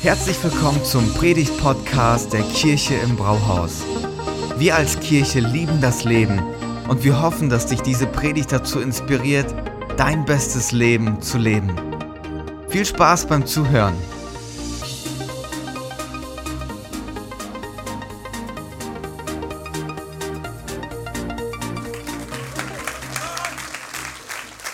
Herzlich 0.00 0.42
willkommen 0.44 0.84
zum 0.84 1.12
Predigt-Podcast 1.14 2.32
der 2.32 2.42
Kirche 2.42 2.94
im 2.94 3.16
Brauhaus. 3.16 3.82
Wir 4.56 4.76
als 4.76 5.00
Kirche 5.00 5.40
lieben 5.40 5.80
das 5.80 6.04
Leben 6.04 6.40
und 6.86 7.02
wir 7.02 7.20
hoffen, 7.20 7.50
dass 7.50 7.66
dich 7.66 7.80
diese 7.80 8.06
Predigt 8.06 8.52
dazu 8.52 8.78
inspiriert, 8.78 9.52
dein 9.96 10.24
bestes 10.24 10.70
Leben 10.70 11.20
zu 11.20 11.38
leben. 11.38 11.74
Viel 12.68 12.86
Spaß 12.86 13.26
beim 13.26 13.44
Zuhören. 13.44 13.94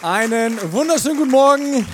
Einen 0.02 0.59
wunderschönen 0.70 1.16
guten 1.16 1.30
Morgen 1.30 1.86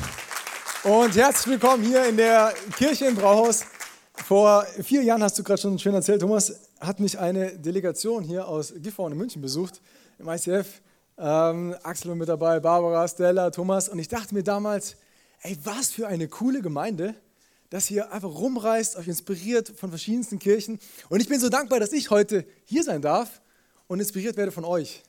und 0.82 1.14
herzlich 1.14 1.60
willkommen 1.60 1.84
hier 1.84 2.06
in 2.06 2.16
der 2.16 2.54
Kirche 2.76 3.06
im 3.06 3.14
Brauhaus. 3.14 3.64
Vor 4.26 4.64
vier 4.82 5.02
Jahren 5.02 5.22
hast 5.22 5.38
du 5.38 5.42
gerade 5.42 5.60
schon 5.60 5.78
schön 5.78 5.94
erzählt, 5.94 6.22
Thomas, 6.22 6.54
hat 6.80 7.00
mich 7.00 7.18
eine 7.18 7.58
Delegation 7.58 8.24
hier 8.24 8.48
aus 8.48 8.72
Gifhorn 8.76 9.12
in 9.12 9.18
München 9.18 9.42
besucht, 9.42 9.82
im 10.18 10.28
ICF. 10.28 10.80
Ähm, 11.18 11.74
Axel 11.82 12.08
war 12.08 12.16
mit 12.16 12.28
dabei, 12.28 12.60
Barbara, 12.60 13.06
Stella, 13.06 13.50
Thomas. 13.50 13.90
Und 13.90 13.98
ich 13.98 14.08
dachte 14.08 14.34
mir 14.34 14.42
damals, 14.42 14.96
ey, 15.42 15.58
was 15.64 15.90
für 15.90 16.08
eine 16.08 16.28
coole 16.28 16.62
Gemeinde, 16.62 17.14
dass 17.68 17.86
hier 17.86 18.10
einfach 18.10 18.30
rumreist, 18.30 18.96
euch 18.96 19.08
inspiriert 19.08 19.68
von 19.76 19.90
verschiedensten 19.90 20.38
Kirchen. 20.38 20.80
Und 21.10 21.20
ich 21.20 21.28
bin 21.28 21.38
so 21.40 21.50
dankbar, 21.50 21.80
dass 21.80 21.92
ich 21.92 22.10
heute 22.10 22.46
hier 22.64 22.84
sein 22.84 23.02
darf 23.02 23.42
und 23.86 24.00
inspiriert 24.00 24.38
werde 24.38 24.50
von 24.50 24.64
euch. 24.64 25.02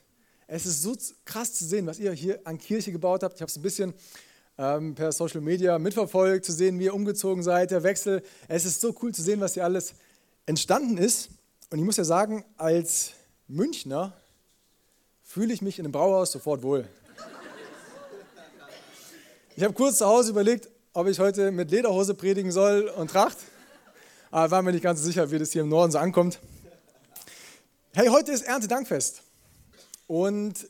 Es 0.48 0.66
ist 0.66 0.82
so 0.82 0.98
krass 1.24 1.54
zu 1.54 1.64
sehen, 1.64 1.88
was 1.88 1.98
ihr 1.98 2.12
hier 2.12 2.42
an 2.44 2.58
Kirche 2.58 2.92
gebaut 2.92 3.24
habt. 3.24 3.36
Ich 3.36 3.42
habe 3.42 3.50
es 3.50 3.56
ein 3.56 3.62
bisschen 3.62 3.94
ähm, 4.62 4.94
per 4.94 5.12
Social 5.12 5.42
Media 5.42 5.80
mitverfolgt, 5.80 6.46
zu 6.46 6.52
sehen, 6.52 6.78
wie 6.80 6.86
ihr 6.86 6.94
umgezogen 6.94 7.42
seid, 7.42 7.72
der 7.72 7.82
Wechsel. 7.82 8.22
Es 8.48 8.64
ist 8.64 8.80
so 8.80 8.96
cool 9.02 9.12
zu 9.12 9.24
sehen, 9.24 9.42
was 9.42 9.56
hier 9.56 9.64
alles 9.66 9.96
entstanden 10.46 10.98
ist. 10.98 11.30
Und 11.72 11.80
ich 11.80 11.86
muss 11.86 11.98
ja 11.98 12.04
sagen, 12.04 12.46
als 12.58 13.14
Münchner 13.48 14.14
fühle 15.24 15.52
ich 15.52 15.64
mich 15.64 15.80
in 15.80 15.86
einem 15.86 15.92
Brauhaus 15.92 16.32
sofort 16.32 16.62
wohl. 16.62 16.88
Ich 19.56 19.64
habe 19.64 19.74
kurz 19.74 19.98
zu 19.98 20.06
Hause 20.06 20.30
überlegt, 20.30 20.70
ob 20.94 21.08
ich 21.08 21.20
heute 21.20 21.52
mit 21.52 21.72
Lederhose 21.72 22.14
predigen 22.14 22.52
soll 22.52 22.88
und 22.90 23.10
Tracht. 23.10 23.38
Aber 24.30 24.52
war 24.52 24.62
mir 24.62 24.72
nicht 24.74 24.84
ganz 24.84 25.00
so 25.00 25.06
sicher, 25.06 25.32
wie 25.32 25.40
das 25.40 25.52
hier 25.52 25.64
im 25.64 25.70
Norden 25.70 25.92
so 25.92 25.98
ankommt. 25.98 26.40
Hey, 27.94 28.08
heute 28.08 28.32
ist 28.32 28.44
Erntedankfest. 28.44 29.24
Und 30.08 30.68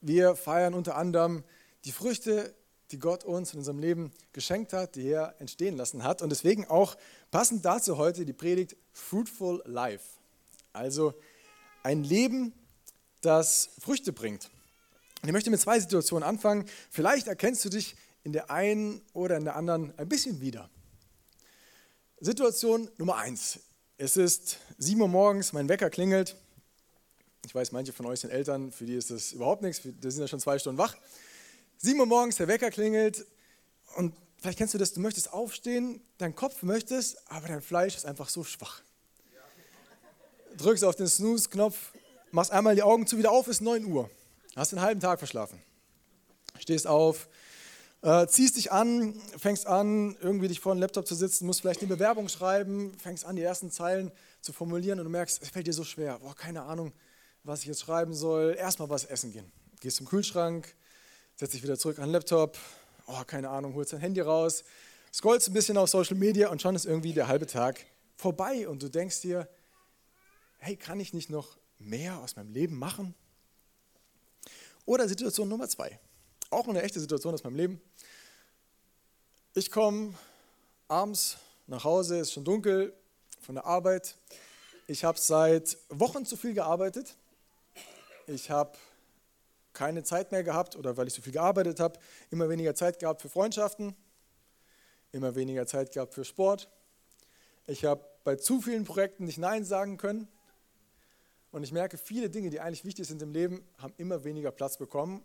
wir 0.00 0.36
feiern 0.36 0.74
unter 0.74 0.96
anderem 0.96 1.42
die 1.84 1.92
Früchte, 1.92 2.54
die 2.90 2.98
Gott 2.98 3.24
uns 3.24 3.52
in 3.52 3.58
unserem 3.58 3.78
Leben 3.78 4.12
geschenkt 4.32 4.72
hat, 4.72 4.96
die 4.96 5.08
er 5.08 5.34
entstehen 5.38 5.76
lassen 5.76 6.02
hat. 6.04 6.22
Und 6.22 6.30
deswegen 6.30 6.66
auch 6.66 6.96
passend 7.30 7.64
dazu 7.64 7.96
heute 7.98 8.24
die 8.24 8.32
Predigt 8.32 8.76
Fruitful 8.92 9.62
Life. 9.66 10.04
Also 10.72 11.14
ein 11.82 12.04
Leben, 12.04 12.52
das 13.20 13.70
Früchte 13.80 14.12
bringt. 14.12 14.50
Und 15.22 15.28
ich 15.28 15.32
möchte 15.32 15.50
mit 15.50 15.60
zwei 15.60 15.80
Situationen 15.80 16.28
anfangen. 16.28 16.66
Vielleicht 16.90 17.26
erkennst 17.26 17.64
du 17.64 17.68
dich 17.68 17.96
in 18.22 18.32
der 18.32 18.50
einen 18.50 19.00
oder 19.12 19.36
in 19.36 19.44
der 19.44 19.56
anderen 19.56 19.96
ein 19.98 20.08
bisschen 20.08 20.40
wieder. 20.40 20.68
Situation 22.20 22.88
Nummer 22.98 23.16
eins. 23.16 23.60
Es 23.98 24.16
ist 24.16 24.58
7 24.78 25.00
Uhr 25.00 25.08
morgens, 25.08 25.52
mein 25.52 25.68
Wecker 25.68 25.90
klingelt. 25.90 26.36
Ich 27.46 27.54
weiß, 27.54 27.72
manche 27.72 27.92
von 27.92 28.06
euch 28.06 28.20
sind 28.20 28.30
Eltern, 28.30 28.72
für 28.72 28.84
die 28.84 28.94
ist 28.94 29.10
das 29.10 29.32
überhaupt 29.32 29.62
nichts, 29.62 29.82
die 29.82 30.10
sind 30.10 30.20
ja 30.20 30.28
schon 30.28 30.40
zwei 30.40 30.58
Stunden 30.58 30.78
wach. 30.78 30.96
Sieben 31.78 32.00
Uhr 32.00 32.06
morgens, 32.06 32.36
der 32.36 32.48
Wecker 32.48 32.70
klingelt 32.70 33.26
und 33.96 34.14
vielleicht 34.38 34.56
kennst 34.56 34.72
du 34.72 34.78
das, 34.78 34.94
du 34.94 35.00
möchtest 35.00 35.30
aufstehen, 35.30 36.00
dein 36.16 36.34
Kopf 36.34 36.62
möchtest, 36.62 37.18
aber 37.30 37.48
dein 37.48 37.60
Fleisch 37.60 37.96
ist 37.96 38.06
einfach 38.06 38.30
so 38.30 38.44
schwach. 38.44 38.80
Drückst 40.56 40.84
auf 40.84 40.96
den 40.96 41.06
Snooze-Knopf, 41.06 41.92
machst 42.30 42.50
einmal 42.50 42.74
die 42.74 42.82
Augen 42.82 43.06
zu, 43.06 43.18
wieder 43.18 43.30
auf, 43.30 43.46
ist 43.46 43.60
9 43.60 43.84
Uhr. 43.84 44.08
Hast 44.56 44.72
den 44.72 44.80
halben 44.80 45.00
Tag 45.00 45.18
verschlafen. 45.18 45.60
Stehst 46.58 46.86
auf, 46.86 47.28
äh, 48.00 48.26
ziehst 48.26 48.56
dich 48.56 48.72
an, 48.72 49.12
fängst 49.36 49.66
an, 49.66 50.16
irgendwie 50.22 50.48
dich 50.48 50.60
vor 50.60 50.74
dem 50.74 50.80
Laptop 50.80 51.06
zu 51.06 51.14
sitzen, 51.14 51.44
musst 51.44 51.60
vielleicht 51.60 51.80
eine 51.80 51.88
Bewerbung 51.88 52.30
schreiben, 52.30 52.96
fängst 52.98 53.26
an, 53.26 53.36
die 53.36 53.42
ersten 53.42 53.70
Zeilen 53.70 54.10
zu 54.40 54.54
formulieren 54.54 54.98
und 54.98 55.04
du 55.04 55.10
merkst, 55.10 55.42
es 55.42 55.50
fällt 55.50 55.66
dir 55.66 55.74
so 55.74 55.84
schwer. 55.84 56.20
Boah, 56.20 56.34
keine 56.34 56.62
Ahnung, 56.62 56.94
was 57.44 57.60
ich 57.60 57.66
jetzt 57.66 57.82
schreiben 57.82 58.14
soll, 58.14 58.56
erstmal 58.58 58.88
was 58.88 59.04
essen 59.04 59.30
gehen. 59.30 59.52
Gehst 59.80 59.98
zum 59.98 60.06
Kühlschrank, 60.06 60.74
setzt 61.36 61.54
dich 61.54 61.62
wieder 61.62 61.78
zurück 61.78 61.98
an 61.98 62.06
den 62.06 62.12
Laptop, 62.12 62.58
oh, 63.06 63.22
keine 63.26 63.50
Ahnung, 63.50 63.74
holst 63.74 63.92
dein 63.92 64.00
Handy 64.00 64.20
raus, 64.20 64.64
scrollst 65.12 65.48
ein 65.48 65.52
bisschen 65.54 65.76
auf 65.76 65.88
Social 65.88 66.16
Media 66.16 66.48
und 66.48 66.60
schon 66.60 66.74
ist 66.74 66.86
irgendwie 66.86 67.12
der 67.12 67.28
halbe 67.28 67.46
Tag 67.46 67.84
vorbei 68.16 68.66
und 68.68 68.82
du 68.82 68.88
denkst 68.88 69.20
dir, 69.20 69.48
hey, 70.58 70.76
kann 70.76 70.98
ich 70.98 71.12
nicht 71.12 71.30
noch 71.30 71.56
mehr 71.78 72.18
aus 72.18 72.36
meinem 72.36 72.52
Leben 72.52 72.78
machen? 72.78 73.14
Oder 74.84 75.08
Situation 75.08 75.48
Nummer 75.48 75.68
zwei, 75.68 75.98
auch 76.50 76.66
eine 76.68 76.82
echte 76.82 77.00
Situation 77.00 77.34
aus 77.34 77.44
meinem 77.44 77.56
Leben. 77.56 77.80
Ich 79.54 79.70
komme 79.70 80.14
abends 80.88 81.36
nach 81.66 81.84
Hause, 81.84 82.18
ist 82.18 82.32
schon 82.32 82.44
dunkel 82.44 82.92
von 83.40 83.56
der 83.56 83.66
Arbeit. 83.66 84.16
Ich 84.86 85.04
habe 85.04 85.18
seit 85.18 85.76
Wochen 85.88 86.24
zu 86.24 86.36
viel 86.36 86.54
gearbeitet 86.54 87.16
ich 88.28 88.50
habe 88.50 88.76
keine 89.76 90.02
Zeit 90.02 90.32
mehr 90.32 90.42
gehabt 90.42 90.74
oder 90.74 90.96
weil 90.96 91.06
ich 91.06 91.14
so 91.14 91.22
viel 91.22 91.32
gearbeitet 91.32 91.78
habe, 91.78 92.00
immer 92.30 92.48
weniger 92.48 92.74
Zeit 92.74 92.98
gehabt 92.98 93.22
für 93.22 93.28
Freundschaften, 93.28 93.94
immer 95.12 95.34
weniger 95.34 95.66
Zeit 95.66 95.92
gehabt 95.92 96.14
für 96.14 96.24
Sport. 96.24 96.68
Ich 97.66 97.84
habe 97.84 98.04
bei 98.24 98.36
zu 98.36 98.60
vielen 98.60 98.84
Projekten 98.84 99.24
nicht 99.24 99.38
Nein 99.38 99.64
sagen 99.64 99.98
können. 99.98 100.28
Und 101.52 101.62
ich 101.62 101.72
merke, 101.72 101.98
viele 101.98 102.30
Dinge, 102.30 102.50
die 102.50 102.60
eigentlich 102.60 102.84
wichtig 102.84 103.06
sind 103.06 103.22
im 103.22 103.32
Leben, 103.32 103.66
haben 103.78 103.94
immer 103.98 104.24
weniger 104.24 104.50
Platz 104.50 104.78
bekommen. 104.78 105.22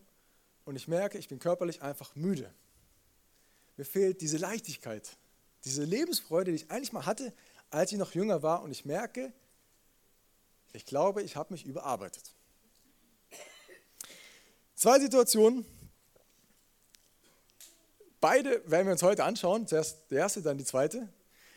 Und 0.66 0.76
ich 0.76 0.88
merke, 0.88 1.18
ich 1.18 1.28
bin 1.28 1.40
körperlich 1.40 1.82
einfach 1.82 2.16
müde. 2.16 2.54
Mir 3.78 3.86
fehlt 3.86 4.22
diese 4.22 4.38
Leichtigkeit, 4.38 5.18
diese 5.64 5.84
Lebensfreude, 5.84 6.52
die 6.52 6.58
ich 6.58 6.72
eigentlich 6.72 6.94
mal 6.94 7.06
hatte, 7.06 7.34
als 7.70 7.92
ich 7.92 7.98
noch 7.98 8.14
jünger 8.14 8.44
war. 8.44 8.64
Und 8.64 8.72
ich 8.72 8.86
merke, 8.86 9.34
ich 10.74 10.86
glaube, 10.86 11.22
ich 11.24 11.36
habe 11.36 11.54
mich 11.54 11.66
überarbeitet. 11.66 12.36
Zwei 14.82 15.00
Situationen. 15.00 15.64
Beide 18.20 18.64
werden 18.66 18.88
wir 18.88 18.94
uns 18.94 19.04
heute 19.04 19.24
anschauen. 19.24 19.68
Zuerst 19.68 20.10
der 20.10 20.22
erste, 20.22 20.42
dann 20.42 20.58
die 20.58 20.64
zweite. 20.64 21.08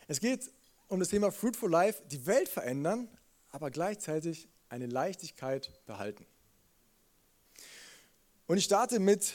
Es 0.08 0.20
geht 0.20 0.50
um 0.88 1.00
das 1.00 1.08
Thema 1.08 1.32
Fruitful 1.32 1.70
Life, 1.70 2.02
die 2.10 2.26
Welt 2.26 2.50
verändern, 2.50 3.08
aber 3.50 3.70
gleichzeitig 3.70 4.46
eine 4.68 4.84
Leichtigkeit 4.84 5.72
behalten. 5.86 6.26
Und 8.46 8.58
ich 8.58 8.64
starte 8.64 8.98
mit 8.98 9.32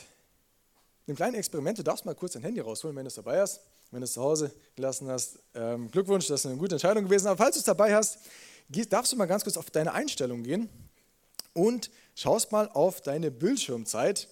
einem 1.07 1.15
kleinen 1.17 1.33
Experiment. 1.33 1.79
Du 1.79 1.83
darfst 1.83 2.05
mal 2.05 2.13
kurz 2.13 2.33
dein 2.33 2.43
Handy 2.43 2.59
rausholen, 2.59 2.95
wenn 2.95 3.05
du 3.05 3.07
es 3.07 3.15
dabei 3.15 3.41
hast. 3.41 3.59
Wenn 3.89 4.01
du 4.01 4.05
es 4.05 4.13
zu 4.13 4.21
Hause 4.21 4.53
gelassen 4.75 5.07
hast, 5.07 5.39
ähm, 5.55 5.89
Glückwunsch, 5.89 6.27
das 6.27 6.41
ist 6.41 6.45
eine 6.45 6.57
gute 6.57 6.75
Entscheidung 6.75 7.05
gewesen. 7.05 7.25
Aber 7.25 7.37
falls 7.37 7.55
du 7.55 7.59
es 7.61 7.65
dabei 7.65 7.95
hast, 7.95 8.19
darfst 8.67 9.13
du 9.13 9.15
mal 9.15 9.25
ganz 9.25 9.43
kurz 9.43 9.57
auf 9.57 9.71
deine 9.71 9.93
Einstellung 9.93 10.43
gehen 10.43 10.69
und 11.53 11.89
schaust 12.19 12.51
mal 12.51 12.67
auf 12.73 12.99
deine 12.99 13.31
Bildschirmzeit. 13.31 14.27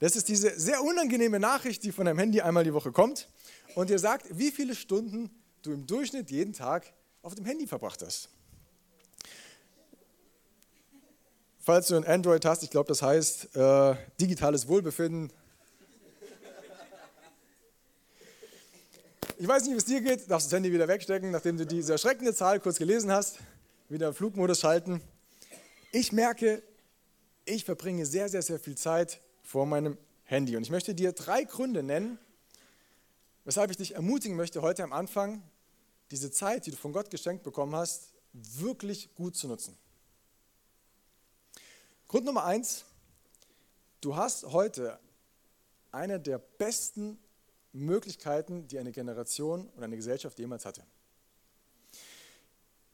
Das 0.00 0.16
ist 0.16 0.28
diese 0.28 0.58
sehr 0.58 0.82
unangenehme 0.82 1.38
Nachricht, 1.38 1.84
die 1.84 1.92
von 1.92 2.06
deinem 2.06 2.18
Handy 2.18 2.40
einmal 2.40 2.64
die 2.64 2.74
Woche 2.74 2.90
kommt 2.90 3.28
und 3.76 3.90
dir 3.90 3.98
sagt, 3.98 4.26
wie 4.36 4.50
viele 4.50 4.74
Stunden 4.74 5.30
du 5.62 5.72
im 5.72 5.86
Durchschnitt 5.86 6.30
jeden 6.32 6.52
Tag 6.52 6.92
auf 7.22 7.36
dem 7.36 7.44
Handy 7.44 7.66
verbracht 7.66 8.02
hast. 8.02 8.28
Falls 11.60 11.88
du 11.88 11.96
ein 11.96 12.04
Android 12.04 12.44
hast, 12.44 12.62
ich 12.64 12.70
glaube, 12.70 12.88
das 12.88 13.02
heißt 13.02 13.54
äh, 13.54 13.94
digitales 14.20 14.66
Wohlbefinden. 14.66 15.30
Ich 19.36 19.46
weiß 19.46 19.62
nicht, 19.64 19.74
wie 19.74 19.78
es 19.78 19.84
dir 19.84 20.00
geht, 20.00 20.28
darfst 20.28 20.48
das 20.48 20.52
Handy 20.56 20.72
wieder 20.72 20.88
wegstecken, 20.88 21.30
nachdem 21.30 21.56
du 21.56 21.64
diese 21.66 21.92
erschreckende 21.92 22.34
Zahl 22.34 22.58
kurz 22.58 22.78
gelesen 22.78 23.12
hast, 23.12 23.38
wieder 23.88 24.08
im 24.08 24.14
Flugmodus 24.14 24.60
schalten. 24.60 25.00
Ich 25.92 26.10
merke, 26.10 26.62
ich 27.48 27.64
verbringe 27.64 28.06
sehr, 28.06 28.28
sehr, 28.28 28.42
sehr 28.42 28.58
viel 28.58 28.76
Zeit 28.76 29.20
vor 29.42 29.66
meinem 29.66 29.96
Handy. 30.24 30.56
Und 30.56 30.62
ich 30.62 30.70
möchte 30.70 30.94
dir 30.94 31.12
drei 31.12 31.44
Gründe 31.44 31.82
nennen, 31.82 32.18
weshalb 33.44 33.70
ich 33.70 33.76
dich 33.76 33.94
ermutigen 33.94 34.36
möchte, 34.36 34.62
heute 34.62 34.84
am 34.84 34.92
Anfang 34.92 35.42
diese 36.10 36.30
Zeit, 36.30 36.66
die 36.66 36.70
du 36.70 36.76
von 36.76 36.92
Gott 36.92 37.10
geschenkt 37.10 37.44
bekommen 37.44 37.74
hast, 37.74 38.12
wirklich 38.32 39.14
gut 39.14 39.36
zu 39.36 39.48
nutzen. 39.48 39.76
Grund 42.06 42.24
Nummer 42.24 42.44
eins, 42.44 42.84
du 44.00 44.16
hast 44.16 44.44
heute 44.46 44.98
eine 45.90 46.20
der 46.20 46.38
besten 46.38 47.18
Möglichkeiten, 47.72 48.66
die 48.68 48.78
eine 48.78 48.92
Generation 48.92 49.68
oder 49.76 49.84
eine 49.84 49.96
Gesellschaft 49.96 50.38
jemals 50.38 50.64
hatte. 50.64 50.84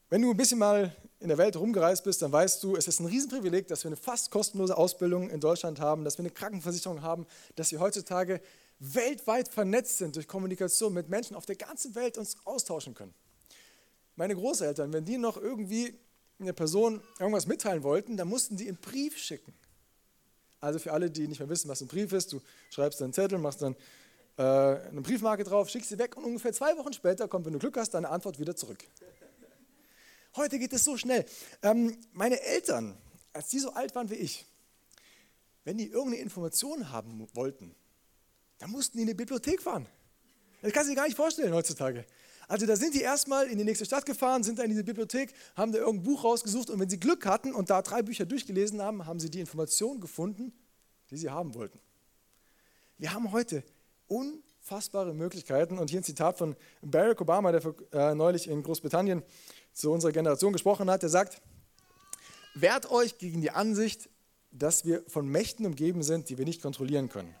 Wenn 0.09 0.21
du 0.21 0.29
ein 0.29 0.37
bisschen 0.37 0.59
mal 0.59 0.95
in 1.19 1.29
der 1.29 1.37
Welt 1.39 1.55
rumgereist 1.55 2.03
bist, 2.03 2.21
dann 2.21 2.31
weißt 2.31 2.63
du, 2.63 2.75
es 2.75 2.87
ist 2.87 2.99
ein 2.99 3.07
Riesenprivileg, 3.07 3.67
dass 3.67 3.83
wir 3.83 3.89
eine 3.89 3.95
fast 3.95 4.29
kostenlose 4.29 4.77
Ausbildung 4.77 5.31
in 5.31 5.39
Deutschland 5.39 5.79
haben, 5.79 6.03
dass 6.03 6.19
wir 6.19 6.23
eine 6.23 6.29
Krankenversicherung 6.29 7.01
haben, 7.01 7.25
dass 7.55 7.71
wir 7.71 7.79
heutzutage 7.79 8.39
weltweit 8.77 9.47
vernetzt 9.47 9.97
sind 9.97 10.15
durch 10.15 10.27
Kommunikation 10.27 10.93
mit 10.93 11.09
Menschen 11.09 11.35
auf 11.35 11.47
der 11.47 11.55
ganzen 11.55 11.95
Welt 11.95 12.19
uns 12.19 12.37
austauschen 12.45 12.93
können. 12.93 13.15
Meine 14.15 14.35
Großeltern, 14.35 14.93
wenn 14.93 15.05
die 15.05 15.17
noch 15.17 15.37
irgendwie 15.37 15.97
eine 16.39 16.53
Person 16.53 17.01
irgendwas 17.19 17.47
mitteilen 17.47 17.81
wollten, 17.81 18.15
dann 18.15 18.27
mussten 18.27 18.57
die 18.57 18.67
einen 18.67 18.77
Brief 18.77 19.17
schicken. 19.17 19.53
Also 20.59 20.77
für 20.77 20.93
alle, 20.93 21.09
die 21.09 21.27
nicht 21.27 21.39
mehr 21.39 21.49
wissen, 21.49 21.67
was 21.67 21.81
ein 21.81 21.87
Brief 21.87 22.11
ist, 22.13 22.31
du 22.31 22.41
schreibst 22.69 23.01
einen 23.01 23.13
Zettel, 23.13 23.39
machst 23.39 23.61
dann 23.61 23.75
äh, 24.37 24.43
eine 24.43 25.01
Briefmarke 25.01 25.43
drauf, 25.43 25.69
schickst 25.69 25.89
sie 25.89 25.97
weg 25.97 26.15
und 26.17 26.25
ungefähr 26.25 26.53
zwei 26.53 26.77
Wochen 26.77 26.93
später 26.93 27.27
kommt, 27.27 27.45
wenn 27.45 27.53
du 27.53 27.59
Glück 27.59 27.77
hast, 27.77 27.93
deine 27.93 28.09
Antwort 28.09 28.39
wieder 28.39 28.55
zurück. 28.55 28.79
Heute 30.35 30.59
geht 30.59 30.73
es 30.73 30.83
so 30.83 30.97
schnell. 30.97 31.25
Ähm, 31.61 31.97
meine 32.11 32.41
Eltern, 32.41 32.97
als 33.31 33.49
die 33.49 33.59
so 33.59 33.71
alt 33.71 33.95
waren 33.95 34.09
wie 34.09 34.15
ich, 34.15 34.45
wenn 35.63 35.77
die 35.77 35.87
irgendeine 35.87 36.21
Information 36.21 36.91
haben 36.91 37.27
wollten, 37.33 37.73
dann 38.59 38.71
mussten 38.71 38.97
die 38.97 39.03
in 39.03 39.07
die 39.07 39.13
Bibliothek 39.13 39.61
fahren. 39.61 39.87
Das 40.61 40.73
kannst 40.73 40.89
du 40.89 40.93
dir 40.93 40.97
gar 40.97 41.05
nicht 41.05 41.15
vorstellen 41.15 41.53
heutzutage. 41.53 42.05
Also 42.47 42.65
da 42.65 42.75
sind 42.75 42.93
die 42.93 43.01
erstmal 43.01 43.47
in 43.47 43.57
die 43.57 43.63
nächste 43.63 43.85
Stadt 43.85 44.05
gefahren, 44.05 44.43
sind 44.43 44.59
da 44.59 44.63
in 44.63 44.69
diese 44.69 44.83
Bibliothek, 44.83 45.33
haben 45.55 45.71
da 45.71 45.79
irgendein 45.79 46.03
Buch 46.03 46.23
rausgesucht 46.23 46.69
und 46.69 46.79
wenn 46.79 46.89
sie 46.89 46.99
Glück 46.99 47.25
hatten 47.25 47.53
und 47.53 47.69
da 47.69 47.81
drei 47.81 48.03
Bücher 48.03 48.25
durchgelesen 48.25 48.81
haben, 48.81 49.05
haben 49.05 49.19
sie 49.19 49.31
die 49.31 49.39
Informationen 49.39 49.99
gefunden, 49.99 50.53
die 51.09 51.17
sie 51.17 51.29
haben 51.29 51.55
wollten. 51.55 51.79
Wir 52.97 53.13
haben 53.13 53.31
heute 53.31 53.63
unfassbare 54.07 55.13
Möglichkeiten 55.13 55.79
und 55.79 55.89
hier 55.89 55.99
ein 55.99 56.03
Zitat 56.03 56.37
von 56.37 56.55
Barack 56.81 57.21
Obama, 57.21 57.51
der 57.51 57.75
äh, 57.91 58.13
neulich 58.13 58.47
in 58.47 58.61
Großbritannien 58.61 59.23
zu 59.75 59.91
unserer 59.91 60.13
Generation 60.13 60.53
gesprochen 60.53 60.89
hat, 60.89 61.03
der 61.03 61.09
sagt, 61.09 61.41
wehrt 62.55 62.89
euch 62.89 63.17
gegen 63.19 63.41
die 63.41 63.51
Ansicht, 63.51 64.09
dass 64.51 64.85
wir 64.85 65.03
von 65.07 65.27
Mächten 65.27 65.65
umgeben 65.65 66.01
sind, 66.01 66.29
die 66.29 66.37
wir 66.37 66.45
nicht 66.45 66.61
kontrollieren 66.61 67.09
können. 67.09 67.35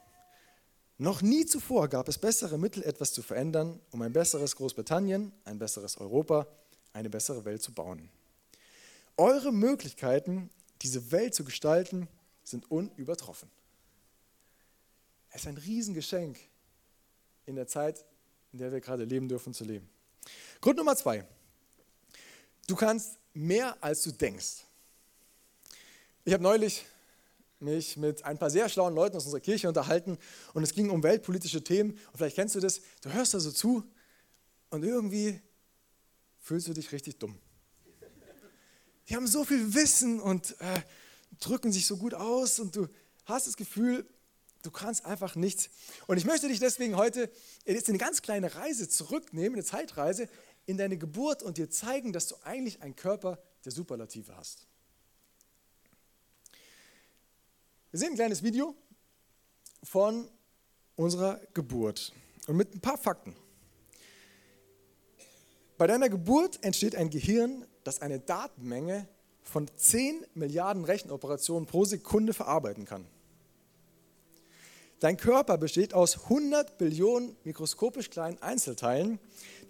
Noch 0.97 1.21
nie 1.21 1.45
zuvor 1.45 1.87
gab 1.87 2.07
es 2.07 2.17
bessere 2.17 2.57
Mittel, 2.57 2.83
etwas 2.83 3.13
zu 3.13 3.21
verändern, 3.21 3.79
um 3.91 4.01
ein 4.01 4.13
besseres 4.13 4.55
Großbritannien, 4.57 5.31
ein 5.45 5.57
besseres 5.57 5.97
Europa, 5.97 6.45
eine 6.93 7.09
bessere 7.09 7.43
Welt 7.45 7.61
zu 7.61 7.73
bauen. 7.73 8.09
Eure 9.17 9.51
Möglichkeiten, 9.51 10.49
diese 10.81 11.11
Welt 11.11 11.33
zu 11.33 11.45
gestalten, 11.45 12.07
sind 12.43 12.69
unübertroffen. 12.69 13.49
Es 15.29 15.41
ist 15.41 15.47
ein 15.47 15.57
Riesengeschenk 15.57 16.37
in 17.45 17.55
der 17.55 17.67
Zeit, 17.67 18.05
in 18.51 18.59
der 18.59 18.71
wir 18.71 18.81
gerade 18.81 19.05
leben 19.05 19.27
dürfen, 19.27 19.53
zu 19.53 19.63
leben. 19.63 19.89
Grund 20.59 20.77
Nummer 20.77 20.95
zwei. 20.95 21.25
Du 22.67 22.75
kannst 22.75 23.17
mehr, 23.33 23.77
als 23.81 24.01
du 24.03 24.11
denkst. 24.11 24.63
Ich 26.23 26.33
habe 26.33 26.43
neulich 26.43 26.85
mich 27.59 27.97
mit 27.97 28.23
ein 28.23 28.37
paar 28.37 28.49
sehr 28.49 28.67
schlauen 28.69 28.95
Leuten 28.95 29.15
aus 29.15 29.25
unserer 29.25 29.41
Kirche 29.41 29.67
unterhalten 29.67 30.17
und 30.53 30.63
es 30.63 30.73
ging 30.73 30.89
um 30.89 31.03
weltpolitische 31.03 31.63
Themen. 31.63 31.91
Und 31.91 32.17
vielleicht 32.17 32.35
kennst 32.35 32.55
du 32.55 32.59
das, 32.59 32.81
du 33.01 33.13
hörst 33.13 33.33
da 33.33 33.39
so 33.39 33.51
zu 33.51 33.83
und 34.71 34.83
irgendwie 34.83 35.39
fühlst 36.39 36.67
du 36.67 36.73
dich 36.73 36.91
richtig 36.91 37.17
dumm. 37.17 37.37
Die 39.07 39.15
haben 39.15 39.27
so 39.27 39.45
viel 39.45 39.75
Wissen 39.75 40.19
und 40.19 40.59
äh, 40.59 40.81
drücken 41.39 41.71
sich 41.71 41.85
so 41.85 41.97
gut 41.97 42.15
aus 42.15 42.59
und 42.59 42.75
du 42.75 42.87
hast 43.25 43.45
das 43.45 43.55
Gefühl, 43.55 44.07
du 44.63 44.71
kannst 44.71 45.05
einfach 45.05 45.35
nichts. 45.35 45.69
Und 46.07 46.17
ich 46.17 46.25
möchte 46.25 46.47
dich 46.47 46.59
deswegen 46.59 46.97
heute 46.97 47.29
jetzt 47.65 47.89
eine 47.89 47.99
ganz 47.99 48.23
kleine 48.23 48.55
Reise 48.55 48.89
zurücknehmen, 48.89 49.53
eine 49.53 49.63
Zeitreise 49.63 50.27
in 50.65 50.77
deine 50.77 50.97
Geburt 50.97 51.43
und 51.43 51.57
dir 51.57 51.69
zeigen, 51.69 52.13
dass 52.13 52.27
du 52.27 52.35
eigentlich 52.43 52.81
einen 52.81 52.95
Körper 52.95 53.39
der 53.63 53.71
Superlative 53.71 54.35
hast. 54.35 54.67
Wir 57.91 57.99
sehen 57.99 58.09
ein 58.09 58.15
kleines 58.15 58.43
Video 58.43 58.75
von 59.83 60.29
unserer 60.95 61.39
Geburt 61.53 62.13
und 62.47 62.57
mit 62.57 62.73
ein 62.73 62.81
paar 62.81 62.97
Fakten. 62.97 63.35
Bei 65.77 65.87
deiner 65.87 66.09
Geburt 66.09 66.63
entsteht 66.63 66.95
ein 66.95 67.09
Gehirn, 67.09 67.65
das 67.83 68.01
eine 68.01 68.19
Datenmenge 68.19 69.07
von 69.43 69.69
10 69.75 70.25
Milliarden 70.33 70.85
Rechenoperationen 70.85 71.67
pro 71.67 71.85
Sekunde 71.85 72.33
verarbeiten 72.33 72.85
kann. 72.85 73.05
Dein 74.99 75.17
Körper 75.17 75.57
besteht 75.57 75.93
aus 75.93 76.23
100 76.23 76.77
Billionen 76.77 77.35
mikroskopisch 77.43 78.09
kleinen 78.09 78.41
Einzelteilen, 78.41 79.19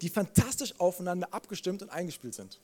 die 0.00 0.08
fantastisch 0.08 0.78
aufeinander 0.78 1.32
abgestimmt 1.34 1.82
und 1.82 1.90
eingespielt 1.90 2.34
sind. 2.34 2.60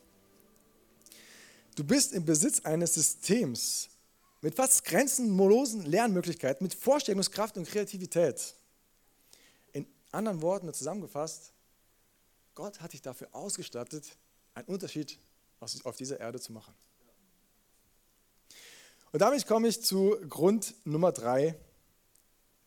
Du 1.75 1.85
bist 1.85 2.13
im 2.13 2.25
Besitz 2.25 2.61
eines 2.61 2.95
Systems, 2.95 3.89
mit 4.43 4.55
fast 4.55 4.85
grenzenlosen 4.85 5.87
Lernmöglichkeiten, 5.87 6.65
mit 6.65 6.75
Vorstellungskraft 6.75 7.57
und 7.57 7.67
Kreativität. 7.67 8.55
In 9.73 9.87
anderen 10.11 10.43
Worten 10.43 10.73
zusammengefasst, 10.73 11.53
Gott 12.55 12.81
hat 12.81 12.93
dich 12.93 13.03
dafür 13.03 13.29
ausgestattet, 13.33 14.17
einen 14.55 14.67
Unterschied 14.67 15.19
auf 15.85 15.97
dieser 15.97 16.21
Erde 16.21 16.41
zu 16.41 16.53
machen. 16.53 16.75
Und 19.13 19.21
damit 19.21 19.47
komme 19.47 19.69
ich 19.69 19.83
zu 19.83 20.17
Grund 20.29 20.75
Nummer 20.85 21.13
drei. 21.13 21.55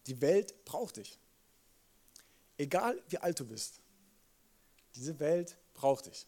Die 0.07 0.21
Welt 0.21 0.65
braucht 0.65 0.97
dich. 0.97 1.17
Egal 2.57 3.01
wie 3.09 3.17
alt 3.17 3.39
du 3.39 3.45
bist. 3.45 3.79
Diese 4.95 5.19
Welt 5.19 5.57
braucht 5.73 6.05
dich. 6.05 6.25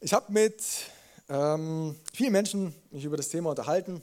Ich 0.00 0.12
habe 0.12 0.32
mit 0.32 0.62
ähm, 1.28 1.96
vielen 2.12 2.32
Menschen 2.32 2.74
mich 2.90 3.04
über 3.04 3.16
das 3.16 3.28
Thema 3.28 3.50
unterhalten 3.50 4.02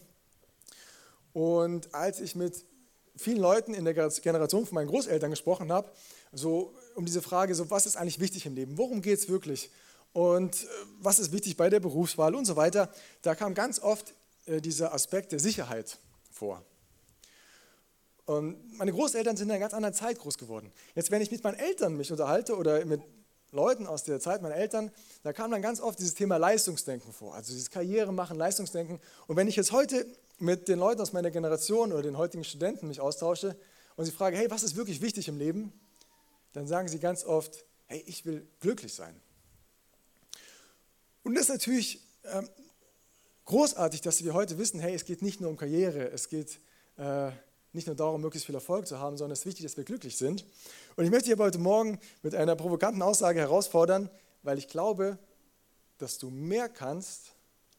und 1.33 1.93
als 1.93 2.19
ich 2.19 2.35
mit 2.35 2.65
vielen 3.17 3.39
Leuten 3.39 3.73
in 3.73 3.85
der 3.85 3.93
Generation 3.93 4.65
von 4.65 4.75
meinen 4.75 4.87
Großeltern 4.87 5.31
gesprochen 5.31 5.71
habe, 5.71 5.91
so 6.31 6.73
um 6.95 7.05
diese 7.05 7.21
Frage, 7.21 7.55
so 7.55 7.69
was 7.69 7.85
ist 7.85 7.97
eigentlich 7.97 8.19
wichtig 8.19 8.45
im 8.45 8.55
Leben, 8.55 8.77
worum 8.77 9.01
geht 9.01 9.19
es 9.19 9.29
wirklich 9.29 9.69
und 10.13 10.63
äh, 10.63 10.67
was 11.01 11.19
ist 11.19 11.31
wichtig 11.31 11.57
bei 11.57 11.69
der 11.69 11.79
Berufswahl 11.79 12.35
und 12.35 12.45
so 12.45 12.55
weiter, 12.55 12.89
da 13.21 13.35
kam 13.35 13.53
ganz 13.53 13.79
oft 13.79 14.13
äh, 14.45 14.61
dieser 14.61 14.93
Aspekt 14.93 15.31
der 15.31 15.39
Sicherheit 15.39 15.97
vor. 16.31 16.63
Und 18.25 18.77
meine 18.77 18.91
Großeltern 18.91 19.37
sind 19.37 19.47
in 19.47 19.51
einer 19.51 19.59
ganz 19.59 19.73
anderen 19.73 19.93
Zeit 19.93 20.19
groß 20.19 20.37
geworden. 20.37 20.71
Jetzt, 20.95 21.11
wenn 21.11 21.21
ich 21.21 21.31
mit 21.31 21.43
meinen 21.43 21.59
Eltern 21.59 21.95
mich 21.95 22.11
unterhalte 22.11 22.57
oder 22.57 22.83
mit 22.85 23.01
Leuten 23.51 23.87
aus 23.87 24.03
der 24.03 24.19
Zeit 24.19 24.41
meiner 24.41 24.55
Eltern, 24.55 24.91
da 25.23 25.31
kam 25.31 25.51
dann 25.51 25.61
ganz 25.61 25.79
oft 25.79 25.99
dieses 25.99 26.15
Thema 26.15 26.37
Leistungsdenken 26.37 27.13
vor, 27.13 27.35
also 27.35 27.53
dieses 27.53 27.69
Karriere 27.69 28.11
machen, 28.11 28.37
Leistungsdenken. 28.37 28.99
Und 29.27 29.35
wenn 29.35 29.47
ich 29.47 29.55
jetzt 29.55 29.71
heute 29.71 30.05
mit 30.39 30.67
den 30.67 30.79
Leuten 30.79 31.01
aus 31.01 31.13
meiner 31.13 31.31
Generation 31.31 31.93
oder 31.93 32.01
den 32.01 32.17
heutigen 32.17 32.43
Studenten 32.43 32.87
mich 32.87 32.99
austausche 32.99 33.55
und 33.95 34.05
sie 34.05 34.11
frage, 34.11 34.37
hey, 34.37 34.49
was 34.51 34.63
ist 34.63 34.75
wirklich 34.75 35.01
wichtig 35.01 35.27
im 35.27 35.37
Leben? 35.37 35.71
Dann 36.53 36.67
sagen 36.67 36.87
sie 36.87 36.99
ganz 36.99 37.23
oft, 37.23 37.63
hey, 37.87 38.03
ich 38.07 38.25
will 38.25 38.47
glücklich 38.59 38.93
sein. 38.93 39.15
Und 41.23 41.35
das 41.35 41.43
ist 41.43 41.49
natürlich 41.49 42.01
ähm, 42.25 42.49
großartig, 43.45 44.01
dass 44.01 44.23
wir 44.23 44.33
heute 44.33 44.57
wissen, 44.57 44.79
hey, 44.79 44.93
es 44.93 45.05
geht 45.05 45.21
nicht 45.21 45.39
nur 45.41 45.49
um 45.49 45.57
Karriere, 45.57 46.09
es 46.11 46.27
geht 46.27 46.59
äh, 46.97 47.31
nicht 47.75 47.87
nur 47.87 47.95
darum, 47.95 48.21
möglichst 48.21 48.45
viel 48.45 48.55
Erfolg 48.55 48.87
zu 48.87 48.99
haben, 48.99 49.17
sondern 49.17 49.33
es 49.33 49.39
ist 49.39 49.45
wichtig, 49.45 49.65
dass 49.65 49.77
wir 49.77 49.83
glücklich 49.83 50.17
sind. 50.17 50.45
Und 50.95 51.05
ich 51.05 51.11
möchte 51.11 51.25
dich 51.25 51.33
aber 51.33 51.45
heute 51.45 51.59
Morgen 51.59 51.99
mit 52.23 52.33
einer 52.33 52.55
provokanten 52.55 53.01
Aussage 53.01 53.39
herausfordern, 53.39 54.09
weil 54.43 54.57
ich 54.57 54.67
glaube, 54.67 55.17
dass 55.97 56.17
du 56.17 56.29
mehr 56.29 56.69
kannst, 56.69 57.33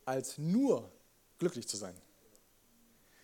als 0.04 0.38
nur 0.38 0.90
glücklich 1.38 1.68
zu 1.68 1.76
sein. 1.76 1.94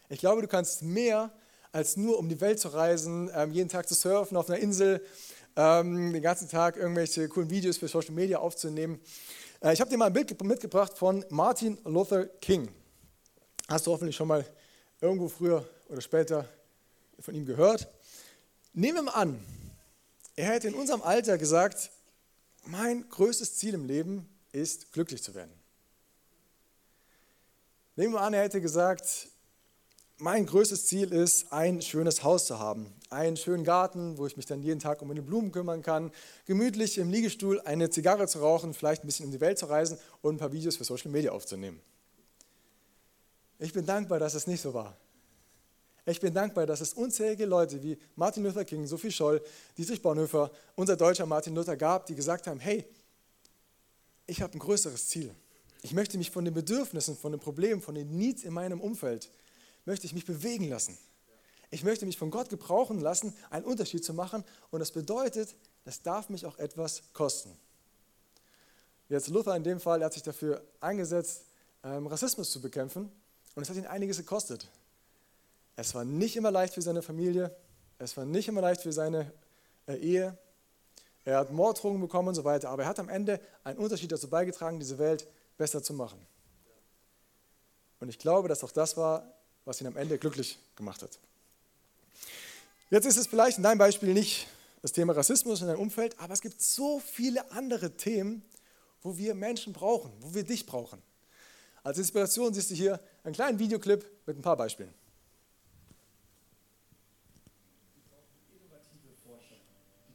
Ich 0.09 0.21
glaube, 0.21 0.43
du 0.43 0.49
kannst 0.49 0.83
mehr 0.83 1.33
als 1.73 1.97
nur 1.97 2.19
um 2.19 2.29
die 2.29 2.41
Welt 2.41 2.61
zu 2.61 2.69
reisen, 2.69 3.31
ähm, 3.35 3.51
jeden 3.51 3.69
Tag 3.69 3.89
zu 3.89 3.95
surfen 3.95 4.37
auf 4.37 4.49
einer 4.51 4.59
Insel, 4.59 5.03
ähm, 5.57 6.13
den 6.13 6.23
ganzen 6.23 6.49
Tag 6.49 6.77
irgendwelche 6.77 7.29
coolen 7.29 7.49
Videos 7.49 7.79
für 7.79 7.89
Social 7.89 8.13
Media 8.13 8.39
aufzunehmen. 8.39 9.01
Äh, 9.61 9.73
ich 9.73 9.81
habe 9.81 9.91
dir 9.91 9.97
mal 9.97 10.07
ein 10.07 10.13
Bild 10.13 10.43
mitgebracht 10.43 10.97
von 10.97 11.25
Martin 11.31 11.79
Luther 11.85 12.27
King. 12.27 12.69
Hast 13.69 13.87
du 13.87 13.93
hoffentlich 13.93 14.17
schon 14.17 14.29
mal 14.29 14.45
irgendwo 15.01 15.29
früher 15.29 15.67
oder 15.89 16.01
später 16.01 16.47
von 17.23 17.35
ihm 17.35 17.47
gehört. 17.47 17.89
Nehmen 18.73 18.99
wir 18.99 19.03
mal 19.03 19.13
an, 19.13 19.45
er 20.35 20.47
hätte 20.47 20.69
in 20.69 20.75
unserem 20.75 21.03
Alter 21.03 21.39
gesagt, 21.39 21.91
mein 22.65 23.09
größtes 23.09 23.57
Ziel 23.57 23.75
im 23.75 23.85
Leben 23.85 24.29
ist, 24.53 24.93
glücklich 24.93 25.23
zu 25.23 25.35
werden. 25.35 25.53
Nehmen 27.97 28.15
wir 28.15 28.21
an, 28.21 28.33
er 28.33 28.43
hätte 28.43 28.61
gesagt, 28.61 29.29
mein 30.19 30.47
größtes 30.47 30.87
Ziel 30.87 31.13
ist, 31.13 31.53
ein 31.53 31.83
schönes 31.83 32.23
Haus 32.23 32.47
zu 32.47 32.59
haben, 32.59 32.95
einen 33.11 33.37
schönen 33.37 33.65
Garten, 33.65 34.17
wo 34.19 34.27
ich 34.27 34.37
mich 34.37 34.47
dann 34.47 34.63
jeden 34.63 34.79
Tag 34.79 35.03
um 35.03 35.09
meine 35.09 35.21
Blumen 35.21 35.53
kümmern 35.53 35.83
kann, 35.83 36.13
gemütlich 36.47 36.97
im 36.99 37.11
Liegestuhl 37.11 37.61
eine 37.63 37.91
Zigarre 37.91 38.29
zu 38.29 38.39
rauchen, 38.39 38.73
vielleicht 38.73 39.03
ein 39.03 39.07
bisschen 39.07 39.27
um 39.27 39.33
die 39.33 39.41
Welt 39.41 39.59
zu 39.59 39.67
reisen 39.67 39.99
und 40.23 40.37
ein 40.37 40.39
paar 40.39 40.53
Videos 40.53 40.77
für 40.77 40.85
Social 40.85 41.11
Media 41.11 41.33
aufzunehmen. 41.33 41.81
Ich 43.59 43.73
bin 43.73 43.85
dankbar, 43.85 44.19
dass 44.19 44.35
es 44.35 44.47
nicht 44.47 44.61
so 44.61 44.73
war. 44.75 44.97
Ich 46.05 46.21
bin 46.21 46.35
dankbar, 46.35 46.67
dass 46.67 46.81
es 46.81 46.95
unzählige 46.95 47.47
Leute 47.47 47.83
wie 47.83 47.97
Martin 48.17 48.43
Luther 48.43 48.65
King, 48.65 48.87
Sophie 48.87 49.13
Scholl, 49.13 49.41
Dietrich 49.79 50.03
Bonhoeffer, 50.03 50.51
unser 50.75 50.97
deutscher 50.97 51.27
Martin 51.27 51.55
Luther 51.55 51.77
gab, 51.77 52.07
die 52.07 52.17
gesagt 52.17 52.49
haben, 52.49 52.59
hey, 52.59 52.85
ich 54.27 54.43
habe 54.43 54.55
ein 54.55 54.59
größeres 54.59 55.09
Ziel. 55.09 55.33
Ich 55.83 55.93
möchte 55.93 56.19
mich 56.19 56.31
von 56.31 56.45
den 56.45 56.55
Bedürfnissen, 56.55 57.17
von 57.17 57.33
den 57.33 57.41
Problemen, 57.41 57.81
von 57.81 57.95
den 57.95 58.17
Needs 58.17 58.43
in 58.43 58.53
meinem 58.53 58.81
Umfeld 58.81 59.31
möchte 59.85 60.07
ich 60.07 60.15
mich 60.15 60.25
bewegen 60.25 60.69
lassen. 60.69 60.97
Ich 61.71 61.85
möchte 61.85 62.05
mich 62.07 62.19
von 62.19 62.31
Gott 62.31 62.49
gebrauchen 62.49 63.01
lassen, 63.01 63.35
einen 63.51 63.65
Unterschied 63.65 64.05
zu 64.05 64.13
machen. 64.13 64.45
Und 64.71 64.81
das 64.81 64.93
bedeutet, 64.93 65.55
das 65.85 66.03
darf 66.03 66.29
mich 66.29 66.47
auch 66.47 66.59
etwas 66.59 67.03
kosten. 67.13 67.57
Jetzt 69.09 69.29
Luther 69.29 69.57
in 69.57 69.65
dem 69.65 69.81
Fall, 69.81 70.03
er 70.03 70.07
hat 70.07 70.13
sich 70.13 70.23
dafür 70.23 70.63
eingesetzt, 70.81 71.45
ähm, 71.83 72.07
Rassismus 72.07 72.51
zu 72.51 72.61
bekämpfen. 72.61 73.11
Und 73.55 73.63
es 73.63 73.71
hat 73.71 73.77
ihn 73.77 73.87
einiges 73.87 74.19
gekostet. 74.19 74.69
Es 75.77 75.95
war 75.95 76.05
nicht 76.05 76.37
immer 76.37 76.51
leicht 76.51 76.75
für 76.75 76.83
seine 76.83 77.03
Familie. 77.03 77.55
Es 77.99 78.17
war 78.17 78.25
nicht 78.25 78.49
immer 78.49 78.61
leicht 78.61 78.83
für 78.83 78.93
seine 78.93 79.33
äh, 79.87 79.97
Ehe. 79.97 80.37
Er 81.25 81.39
hat 81.39 81.53
Morddrohungen 81.53 82.01
bekommen 82.01 82.29
und 82.29 82.35
so 82.35 82.45
weiter. 82.45 82.71
Aber 82.71 82.83
er 82.83 82.89
hat 82.89 82.99
am 82.99 83.09
Ende 83.09 83.41
einen 83.65 83.79
Unterschied 83.79 84.13
dazu 84.13 84.29
beigetragen, 84.29 84.79
diese 84.79 84.99
Welt 84.99 85.27
besser 85.57 85.83
zu 85.83 85.95
machen. 85.95 86.21
Und 88.01 88.09
ich 88.09 88.19
glaube, 88.19 88.49
dass 88.49 88.65
auch 88.65 88.73
das 88.73 88.97
war, 88.97 89.33
was 89.65 89.81
ihn 89.81 89.87
am 89.87 89.97
Ende 89.97 90.19
glücklich 90.19 90.59
gemacht 90.77 91.03
hat. 91.03 91.19
Jetzt 92.91 93.07
ist 93.07 93.17
es 93.17 93.27
vielleicht 93.27 93.57
in 93.57 93.63
deinem 93.63 93.79
Beispiel 93.79 94.13
nicht 94.13 94.49
das 94.83 94.93
Thema 94.93 95.15
Rassismus 95.15 95.63
in 95.63 95.69
deinem 95.69 95.81
Umfeld, 95.81 96.19
aber 96.19 96.35
es 96.35 96.41
gibt 96.41 96.61
so 96.61 97.01
viele 97.01 97.51
andere 97.53 97.97
Themen, 97.97 98.43
wo 99.03 99.17
wir 99.17 99.35
Menschen 99.35 99.73
brauchen, 99.73 100.13
wo 100.21 100.35
wir 100.35 100.45
dich 100.45 100.67
brauchen. 100.67 101.01
Als 101.83 101.99
Inspiration 101.99 102.53
siehst 102.53 102.71
du 102.71 102.75
hier 102.75 103.01
einen 103.25 103.35
kleinen 103.35 103.59
Videoclip 103.59 104.05
mit 104.27 104.37
ein 104.37 104.43
paar 104.43 104.57
Beispielen. 104.57 104.93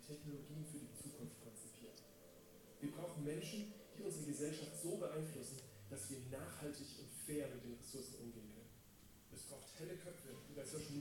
Technologien 0.07 0.63
für 0.71 0.79
die 0.79 0.93
Zukunft 0.95 1.35
konzipieren. 1.43 1.95
Wir 2.79 2.91
brauchen 2.91 3.23
Menschen, 3.25 3.73
die 3.97 4.03
unsere 4.03 4.23
Gesellschaft 4.23 4.71
so 4.81 4.95
beeinflussen, 4.95 5.59
dass 5.89 6.09
wir 6.09 6.19
nachhaltig 6.31 6.87
und 6.99 7.09
fair 7.25 7.47
mit 7.51 7.63
den 7.63 7.75
Ressourcen 7.75 8.15
umgehen 8.23 8.47
können. 8.55 8.71
Es 9.35 9.43
braucht 9.43 9.67
helle 9.79 9.97
Köpfe, 9.97 10.31
die 10.47 10.55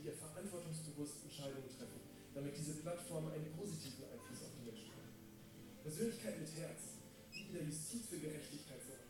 Media 0.06 0.22
verantwortungsbewusst 0.22 1.26
Entscheidungen 1.26 1.66
treffen, 1.66 1.98
damit 2.30 2.54
diese 2.54 2.78
Plattformen 2.78 3.26
einen 3.34 3.50
positiven 3.58 4.06
Einfluss 4.06 4.38
auf 4.46 4.54
die 4.54 4.70
Menschen 4.70 4.94
haben. 4.94 5.10
Persönlichkeit 5.82 6.38
mit 6.38 6.50
Herz, 6.62 6.94
die 7.34 7.50
in 7.50 7.52
der 7.58 7.66
Justiz 7.66 8.06
für 8.06 8.22
Gerechtigkeit 8.22 8.86
sorgen. 8.86 9.02